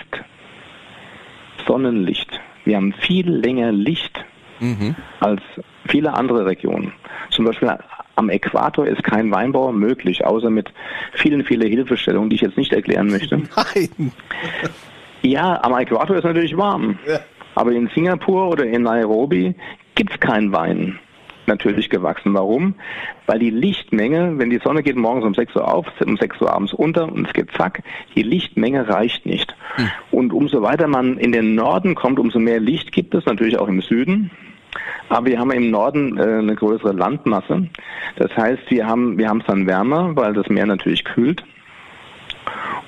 Sonnenlicht. 1.68 2.40
Wir 2.66 2.78
haben 2.78 2.94
viel 2.94 3.30
länger 3.30 3.72
Licht 3.72 4.24
mhm. 4.60 4.96
als 5.20 5.42
viele 5.88 6.14
andere 6.14 6.46
Regionen. 6.46 6.94
Zum 7.32 7.46
Beispiel 7.46 7.76
am 8.16 8.30
Äquator 8.30 8.86
ist 8.86 9.04
kein 9.04 9.32
Weinbau 9.32 9.72
möglich, 9.72 10.26
außer 10.26 10.50
mit 10.50 10.72
vielen, 11.14 11.44
vielen 11.44 11.68
Hilfestellungen, 11.68 12.30
die 12.30 12.36
ich 12.36 12.42
jetzt 12.42 12.58
nicht 12.58 12.74
erklären 12.74 13.08
möchte. 13.08 13.38
Nein. 13.56 14.12
Ja, 15.22 15.64
am 15.64 15.74
Äquator 15.74 16.18
ist 16.18 16.24
natürlich 16.24 16.56
warm. 16.56 16.98
Ja. 17.08 17.20
Aber 17.56 17.72
in 17.72 17.90
Singapur 17.94 18.50
oder 18.50 18.66
in 18.66 18.84
Nairobi 18.84 19.56
gibt 19.96 20.14
es 20.14 20.20
keinen 20.20 20.52
Wein 20.52 21.00
natürlich 21.48 21.90
gewachsen. 21.90 22.34
Warum? 22.34 22.76
Weil 23.26 23.40
die 23.40 23.50
Lichtmenge, 23.50 24.38
wenn 24.38 24.50
die 24.50 24.60
Sonne 24.64 24.84
geht 24.84 24.96
morgens 24.96 25.26
um 25.26 25.34
6 25.34 25.56
Uhr 25.56 25.74
auf, 25.74 25.88
um 26.06 26.18
6 26.18 26.42
Uhr 26.42 26.54
abends 26.54 26.74
unter 26.74 27.12
und 27.12 27.28
es 27.28 27.34
geht 27.34 27.52
zack, 27.52 27.84
die 28.16 28.24
Lichtmenge 28.24 28.88
reicht 28.88 29.26
nicht. 29.26 29.56
Hm. 29.76 29.90
Und 30.12 30.34
umso 30.34 30.62
weiter 30.62 30.88
man 30.88 31.18
in 31.18 31.32
den 31.32 31.56
Norden 31.56 31.96
kommt, 31.96 32.20
umso 32.20 32.40
mehr 32.40 32.60
Licht 32.60 32.92
gibt 32.92 33.16
es, 33.16 33.26
natürlich 33.26 33.58
auch 33.58 33.68
im 33.68 33.82
Süden. 33.82 34.32
Aber 35.10 35.26
wir 35.26 35.40
haben 35.40 35.52
im 35.52 35.70
Norden 35.70 36.18
äh, 36.18 36.22
eine 36.22 36.56
größere 36.56 36.94
Landmasse. 36.94 37.68
Das 38.16 38.36
heißt, 38.36 38.70
wir 38.70 38.88
haben 38.88 39.18
wir 39.18 39.28
haben 39.28 39.42
es 39.42 39.48
dann 39.48 39.68
wärmer, 39.68 40.16
weil 40.16 40.34
das 40.34 40.48
Meer 40.48 40.66
natürlich 40.66 41.04
kühlt. 41.04 41.44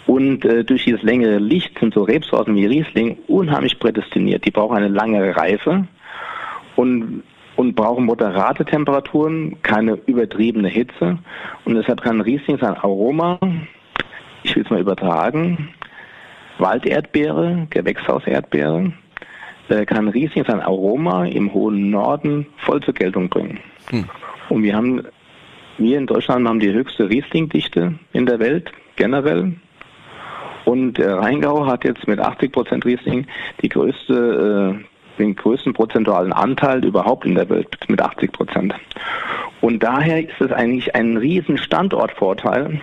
Und 0.06 0.46
äh, 0.46 0.64
durch 0.64 0.86
dieses 0.86 1.02
längere 1.02 1.38
Licht 1.38 1.80
sind 1.80 1.94
so 1.94 2.04
Rebsorten 2.04 2.56
wie 2.56 2.66
Riesling 2.66 3.18
unheimlich 3.28 3.80
prädestiniert. 3.80 4.46
Die 4.46 4.52
brauchen 4.52 4.78
eine 4.78 4.90
lange 4.90 5.36
Reife. 5.36 5.88
Und 6.76 7.24
und 7.56 7.76
brauchen 7.76 8.06
moderate 8.06 8.66
Temperaturen, 8.66 9.62
keine 9.62 10.00
übertriebene 10.06 10.70
Hitze. 10.70 11.20
Und 11.66 11.76
deshalb 11.76 12.02
kann 12.02 12.22
Riesling 12.22 12.58
sein 12.58 12.76
Aroma, 12.76 13.40
ich 14.44 14.56
will 14.56 14.64
es 14.64 14.70
mal 14.70 14.82
übertragen, 14.82 15.70
Walderdbeere, 16.58 17.68
Gewächshauserdbeere, 17.70 18.94
äh, 19.70 19.86
kann 19.86 20.08
Riesling 20.10 20.46
sein 20.46 20.62
Aroma 20.62 21.26
im 21.26 21.54
hohen 21.54 21.90
Norden 21.90 22.48
voll 22.58 22.82
zur 22.82 22.94
Geltung 22.94 23.30
bringen. 23.30 23.60
Hm. 23.90 24.06
Und 24.50 24.64
wir 24.64 24.76
haben, 24.76 25.04
wir 25.78 25.98
in 25.98 26.08
Deutschland 26.08 26.48
haben 26.48 26.60
die 26.60 26.74
höchste 26.74 27.10
Rieslingdichte 27.10 27.94
in 28.12 28.26
der 28.26 28.40
Welt, 28.40 28.72
generell. 28.96 29.54
Und 30.66 30.98
der 30.98 31.18
Rheingau 31.18 31.66
hat 31.66 31.84
jetzt 31.84 32.08
mit 32.08 32.20
80 32.20 32.52
Prozent 32.52 32.86
Riesling 32.86 33.28
die 33.62 33.70
größte, 33.70 34.80
äh, 34.80 34.93
den 35.18 35.36
größten 35.36 35.74
prozentualen 35.74 36.34
Anteil 36.34 36.84
überhaupt 36.84 37.26
in 37.26 37.36
der 37.36 37.50
Welt 37.50 37.78
mit 37.88 38.02
80 38.02 38.32
Prozent. 38.32 38.76
Und 39.62 39.82
daher 39.82 40.22
ist 40.22 40.40
es 40.40 40.52
eigentlich 40.52 40.94
ein 40.96 41.18
riesen 41.18 41.58
Standortvorteil, 41.58 42.82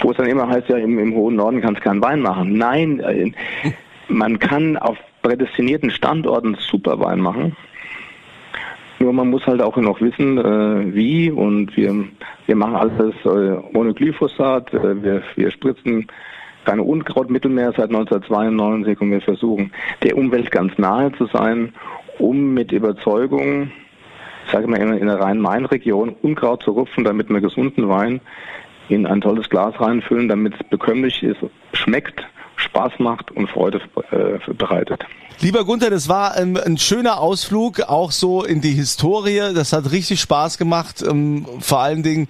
wo 0.00 0.10
es 0.10 0.16
dann 0.16 0.26
immer 0.26 0.48
heißt, 0.48 0.68
ja, 0.68 0.76
im, 0.76 0.98
im 0.98 1.14
hohen 1.14 1.36
Norden 1.36 1.60
kannst 1.60 1.80
du 1.80 1.84
keinen 1.84 2.02
Wein 2.02 2.20
machen. 2.20 2.54
Nein, 2.54 3.00
äh, 3.00 3.32
man 4.08 4.38
kann 4.38 4.76
auf 4.76 4.98
prädestinierten 5.22 5.90
Standorten 5.90 6.56
super 6.60 7.00
Wein 7.00 7.20
machen. 7.20 7.56
Nur 8.98 9.12
man 9.12 9.28
muss 9.28 9.46
halt 9.46 9.60
auch 9.60 9.76
noch 9.76 10.00
wissen, 10.00 10.38
äh, 10.38 10.94
wie 10.94 11.30
und 11.30 11.76
wir, 11.76 12.04
wir 12.46 12.56
machen 12.56 12.76
alles 12.76 13.14
äh, 13.24 13.76
ohne 13.76 13.92
Glyphosat, 13.92 14.72
äh, 14.72 15.02
wir, 15.02 15.22
wir 15.34 15.50
spritzen 15.50 16.06
keine 16.66 16.82
Unkrautmittel 16.82 17.50
mehr 17.50 17.72
seit 17.72 17.88
1992 17.88 19.00
und 19.00 19.10
wir 19.12 19.20
versuchen, 19.22 19.72
der 20.02 20.18
Umwelt 20.18 20.50
ganz 20.50 20.76
nahe 20.76 21.12
zu 21.12 21.26
sein, 21.26 21.72
um 22.18 22.52
mit 22.52 22.72
Überzeugung, 22.72 23.70
ich 24.44 24.52
sage 24.52 24.66
mal 24.66 24.80
in 24.80 25.06
der 25.06 25.20
Rhein-Main-Region, 25.20 26.16
Unkraut 26.22 26.62
zu 26.62 26.72
rupfen, 26.72 27.04
damit 27.04 27.30
wir 27.30 27.40
gesunden 27.40 27.88
Wein 27.88 28.20
in 28.88 29.06
ein 29.06 29.20
tolles 29.20 29.48
Glas 29.48 29.80
reinfüllen, 29.80 30.28
damit 30.28 30.54
es 30.54 30.68
bekömmlich 30.68 31.22
ist, 31.22 31.40
schmeckt, 31.72 32.26
Spaß 32.56 32.92
macht 32.98 33.30
und 33.30 33.48
Freude 33.50 33.80
äh, 34.10 34.52
bereitet. 34.54 35.04
Lieber 35.40 35.64
Gunther, 35.64 35.90
das 35.90 36.08
war 36.08 36.32
ein, 36.32 36.56
ein, 36.56 36.78
schöner 36.78 37.20
Ausflug, 37.20 37.80
auch 37.80 38.10
so 38.10 38.42
in 38.42 38.62
die 38.62 38.72
Historie. 38.72 39.52
Das 39.54 39.74
hat 39.74 39.90
richtig 39.90 40.20
Spaß 40.20 40.56
gemacht. 40.56 41.02
Ähm, 41.02 41.46
vor 41.60 41.80
allen 41.80 42.02
Dingen 42.02 42.28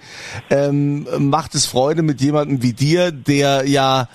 ähm, 0.49 1.07
macht 1.29 1.55
es 1.55 1.65
Freude 1.65 2.01
mit 2.01 2.19
jemandem 2.19 2.61
wie 2.61 2.73
dir, 2.73 3.11
der 3.11 3.65
ja 3.65 4.09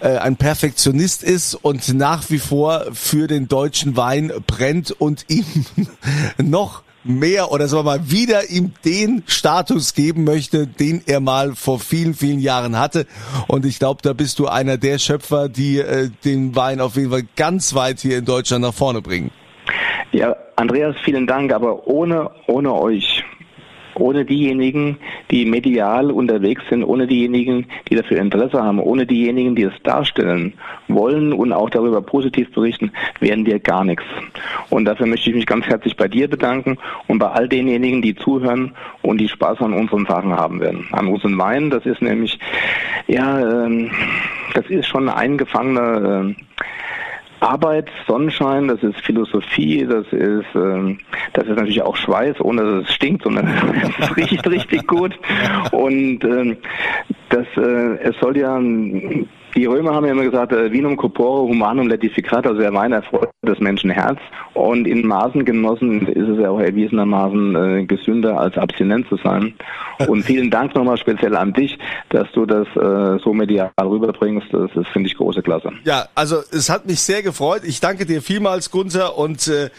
äh, 0.00 0.16
ein 0.16 0.36
Perfektionist 0.36 1.22
ist 1.22 1.54
und 1.56 1.92
nach 1.92 2.30
wie 2.30 2.38
vor 2.38 2.86
für 2.92 3.26
den 3.26 3.48
deutschen 3.48 3.98
Wein 3.98 4.32
brennt 4.46 4.92
und 4.92 5.26
ihm 5.28 5.44
noch 6.38 6.82
mehr 7.04 7.50
oder 7.52 7.68
sagen 7.68 7.86
wir 7.86 7.98
mal 7.98 8.10
wieder 8.10 8.50
ihm 8.50 8.72
den 8.84 9.22
Status 9.26 9.94
geben 9.94 10.24
möchte, 10.24 10.66
den 10.66 11.02
er 11.06 11.20
mal 11.20 11.54
vor 11.54 11.78
vielen, 11.78 12.14
vielen 12.14 12.40
Jahren 12.40 12.78
hatte. 12.78 13.06
Und 13.46 13.64
ich 13.64 13.78
glaube, 13.78 14.02
da 14.02 14.12
bist 14.12 14.38
du 14.38 14.46
einer 14.46 14.76
der 14.76 14.98
Schöpfer, 14.98 15.48
die 15.48 15.78
äh, 15.78 16.10
den 16.24 16.56
Wein 16.56 16.80
auf 16.80 16.96
jeden 16.96 17.10
Fall 17.10 17.26
ganz 17.36 17.74
weit 17.74 18.00
hier 18.00 18.18
in 18.18 18.24
Deutschland 18.24 18.62
nach 18.62 18.74
vorne 18.74 19.02
bringen. 19.02 19.30
Ja, 20.12 20.34
Andreas, 20.56 20.96
vielen 21.04 21.26
Dank, 21.26 21.52
aber 21.52 21.86
ohne, 21.86 22.30
ohne 22.46 22.72
euch 22.74 23.24
ohne 24.00 24.24
diejenigen, 24.24 24.98
die 25.30 25.44
medial 25.44 26.10
unterwegs 26.10 26.62
sind, 26.68 26.84
ohne 26.84 27.06
diejenigen, 27.06 27.66
die 27.88 27.96
dafür 27.96 28.18
Interesse 28.18 28.62
haben, 28.62 28.78
ohne 28.80 29.06
diejenigen, 29.06 29.54
die 29.54 29.64
es 29.64 29.82
darstellen 29.82 30.54
wollen 30.88 31.32
und 31.32 31.52
auch 31.52 31.70
darüber 31.70 32.00
positiv 32.02 32.50
berichten, 32.52 32.92
wären 33.20 33.46
wir 33.46 33.58
gar 33.58 33.84
nichts. 33.84 34.04
Und 34.70 34.84
dafür 34.84 35.06
möchte 35.06 35.30
ich 35.30 35.36
mich 35.36 35.46
ganz 35.46 35.66
herzlich 35.66 35.96
bei 35.96 36.08
dir 36.08 36.28
bedanken 36.28 36.78
und 37.06 37.18
bei 37.18 37.28
all 37.28 37.48
denjenigen, 37.48 38.02
die 38.02 38.14
zuhören 38.14 38.72
und 39.02 39.18
die 39.18 39.28
Spaß 39.28 39.60
an 39.60 39.72
unseren 39.72 40.06
Sachen 40.06 40.32
haben 40.32 40.60
werden. 40.60 40.86
An 40.92 41.08
unseren 41.08 41.38
Wein, 41.38 41.70
das 41.70 41.84
ist 41.86 42.02
nämlich, 42.02 42.38
ja, 43.06 43.38
ähm, 43.40 43.90
das 44.54 44.66
ist 44.66 44.86
schon 44.86 45.08
ein 45.08 45.14
eingefangener 45.14 46.30
äh, 46.30 46.34
Arbeit, 47.40 47.88
Sonnenschein, 48.06 48.68
das 48.68 48.82
ist 48.82 49.00
Philosophie, 49.00 49.86
das 49.86 50.06
ist, 50.12 50.46
ähm, 50.54 50.98
das 51.32 51.46
ist 51.46 51.56
natürlich 51.56 51.82
auch 51.82 51.96
Schweiß, 51.96 52.40
ohne 52.40 52.62
dass 52.62 52.84
es 52.84 52.94
stinkt, 52.94 53.22
sondern 53.24 53.46
es 53.98 54.16
riecht 54.16 54.46
richtig 54.48 54.86
gut. 54.86 55.18
Und 55.70 56.24
ähm, 56.24 56.56
das, 57.28 57.46
äh, 57.56 57.98
es 58.02 58.16
soll 58.20 58.36
ja 58.36 58.58
die 59.58 59.66
Römer 59.66 59.92
haben 59.92 60.06
ja 60.06 60.12
immer 60.12 60.22
gesagt, 60.22 60.52
äh, 60.52 60.70
vinum 60.70 60.96
corpore 60.96 61.42
humanum 61.42 61.88
letificat, 61.88 62.46
also 62.46 62.60
der 62.60 62.72
Wein 62.72 62.92
erfreut 62.92 63.30
das 63.42 63.58
Menschenherz. 63.58 64.18
Und 64.54 64.86
in 64.86 65.06
Maßen 65.06 65.44
genossen 65.44 66.06
ist 66.06 66.28
es 66.28 66.38
ja 66.38 66.50
auch 66.50 66.60
erwiesenermaßen 66.60 67.56
äh, 67.56 67.84
gesünder 67.84 68.38
als 68.38 68.56
abstinent 68.56 69.08
zu 69.08 69.16
sein. 69.16 69.54
Und 70.06 70.24
vielen 70.24 70.50
Dank 70.50 70.74
nochmal 70.74 70.96
speziell 70.96 71.36
an 71.36 71.52
dich, 71.52 71.78
dass 72.10 72.30
du 72.32 72.46
das 72.46 72.66
äh, 72.76 73.18
so 73.22 73.32
medial 73.32 73.70
rüberbringst. 73.80 74.46
Das, 74.52 74.70
das 74.74 74.86
finde 74.88 75.08
ich 75.08 75.16
große 75.16 75.42
Klasse. 75.42 75.72
Ja, 75.84 76.06
also 76.14 76.36
es 76.52 76.70
hat 76.70 76.86
mich 76.86 77.00
sehr 77.00 77.22
gefreut. 77.22 77.62
Ich 77.64 77.80
danke 77.80 78.06
dir 78.06 78.22
vielmals, 78.22 78.70
Gunther. 78.70 79.18
Und 79.18 79.48
äh, 79.48 79.70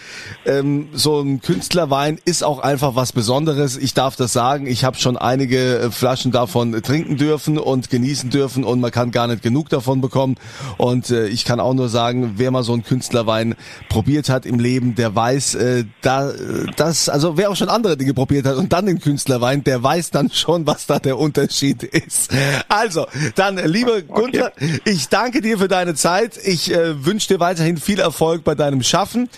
ähm, 0.46 0.90
so 0.92 1.22
ein 1.22 1.42
Künstlerwein 1.42 2.20
ist 2.26 2.44
auch 2.44 2.60
einfach 2.60 2.96
was 2.96 3.14
Besonderes. 3.14 3.78
Ich 3.78 3.94
darf 3.94 4.16
das 4.18 4.34
sagen. 4.34 4.68
Ich 4.68 4.84
habe 4.84 4.98
schon 4.98 5.18
einige 5.18 5.80
äh, 5.80 5.92
Flaschen 5.92 6.32
davon 6.32 6.74
trinken 6.82 7.16
dürfen 7.18 7.58
und 7.58 7.90
genießen 7.90 8.30
dürfen 8.30 8.64
und 8.64 8.82
man 8.82 8.92
kann 8.92 9.12
gar 9.12 9.28
nicht 9.28 9.42
genug 9.42 9.69
davon 9.70 10.02
bekommen. 10.02 10.36
Und 10.78 11.10
äh, 11.10 11.28
ich 11.28 11.46
kann 11.46 11.60
auch 11.60 11.74
nur 11.74 11.90
sagen, 11.90 12.34
wer 12.38 12.52
mal 12.52 12.64
so 12.64 12.74
einen 12.74 12.84
Künstlerwein 12.84 13.56
probiert 13.90 14.30
hat 14.30 14.46
im 14.46 14.60
Leben, 14.60 14.96
der 14.96 15.16
weiß, 15.16 15.56
äh, 15.56 15.86
da 16.02 16.32
das, 16.76 17.10
also 17.10 17.38
wer 17.38 17.50
auch 17.50 17.56
schon 17.56 17.70
andere 17.70 17.98
Dinge 17.98 18.14
probiert 18.14 18.46
hat 18.46 18.56
und 18.56 18.74
dann 18.74 18.86
den 18.86 19.00
Künstlerwein, 19.00 19.64
der 19.64 19.82
weiß 19.82 20.12
dann 20.12 20.32
schon, 20.32 20.68
was 20.68 20.86
da 20.86 21.00
der 21.00 21.18
Unterschied 21.18 21.84
ist. 21.84 22.32
Also, 22.68 23.08
dann, 23.36 23.58
lieber 23.58 23.94
okay. 23.94 24.06
Gunther, 24.08 24.52
ich 24.86 25.10
danke 25.10 25.42
dir 25.42 25.58
für 25.58 25.68
deine 25.68 25.96
Zeit. 25.96 26.38
Ich 26.44 26.72
äh, 26.74 27.06
wünsche 27.06 27.28
dir 27.28 27.40
weiterhin 27.40 27.78
viel 27.78 28.00
Erfolg 28.00 28.44
bei 28.44 28.56
deinem 28.56 28.84
Schaffen. 28.84 29.30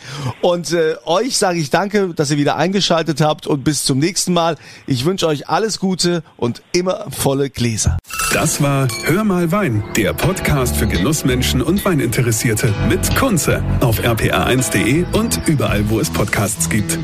Und 0.41 0.71
äh, 0.73 0.95
euch 1.05 1.37
sage 1.37 1.59
ich 1.59 1.69
danke, 1.69 2.13
dass 2.13 2.31
ihr 2.31 2.37
wieder 2.37 2.55
eingeschaltet 2.55 3.21
habt 3.21 3.47
und 3.47 3.63
bis 3.63 3.83
zum 3.83 3.99
nächsten 3.99 4.33
Mal. 4.33 4.57
Ich 4.87 5.05
wünsche 5.05 5.27
euch 5.27 5.49
alles 5.49 5.79
Gute 5.79 6.23
und 6.37 6.61
immer 6.71 7.07
volle 7.11 7.49
Gläser. 7.49 7.97
Das 8.33 8.61
war 8.61 8.87
Hör 9.03 9.25
mal 9.25 9.51
Wein, 9.51 9.83
der 9.97 10.13
Podcast 10.13 10.77
für 10.77 10.87
Genussmenschen 10.87 11.61
und 11.61 11.83
Weininteressierte 11.83 12.73
mit 12.87 13.13
Kunze 13.17 13.61
auf 13.81 13.99
rpa1.de 13.99 15.03
und 15.11 15.41
überall, 15.47 15.89
wo 15.89 15.99
es 15.99 16.09
Podcasts 16.09 16.69
gibt. 16.69 16.97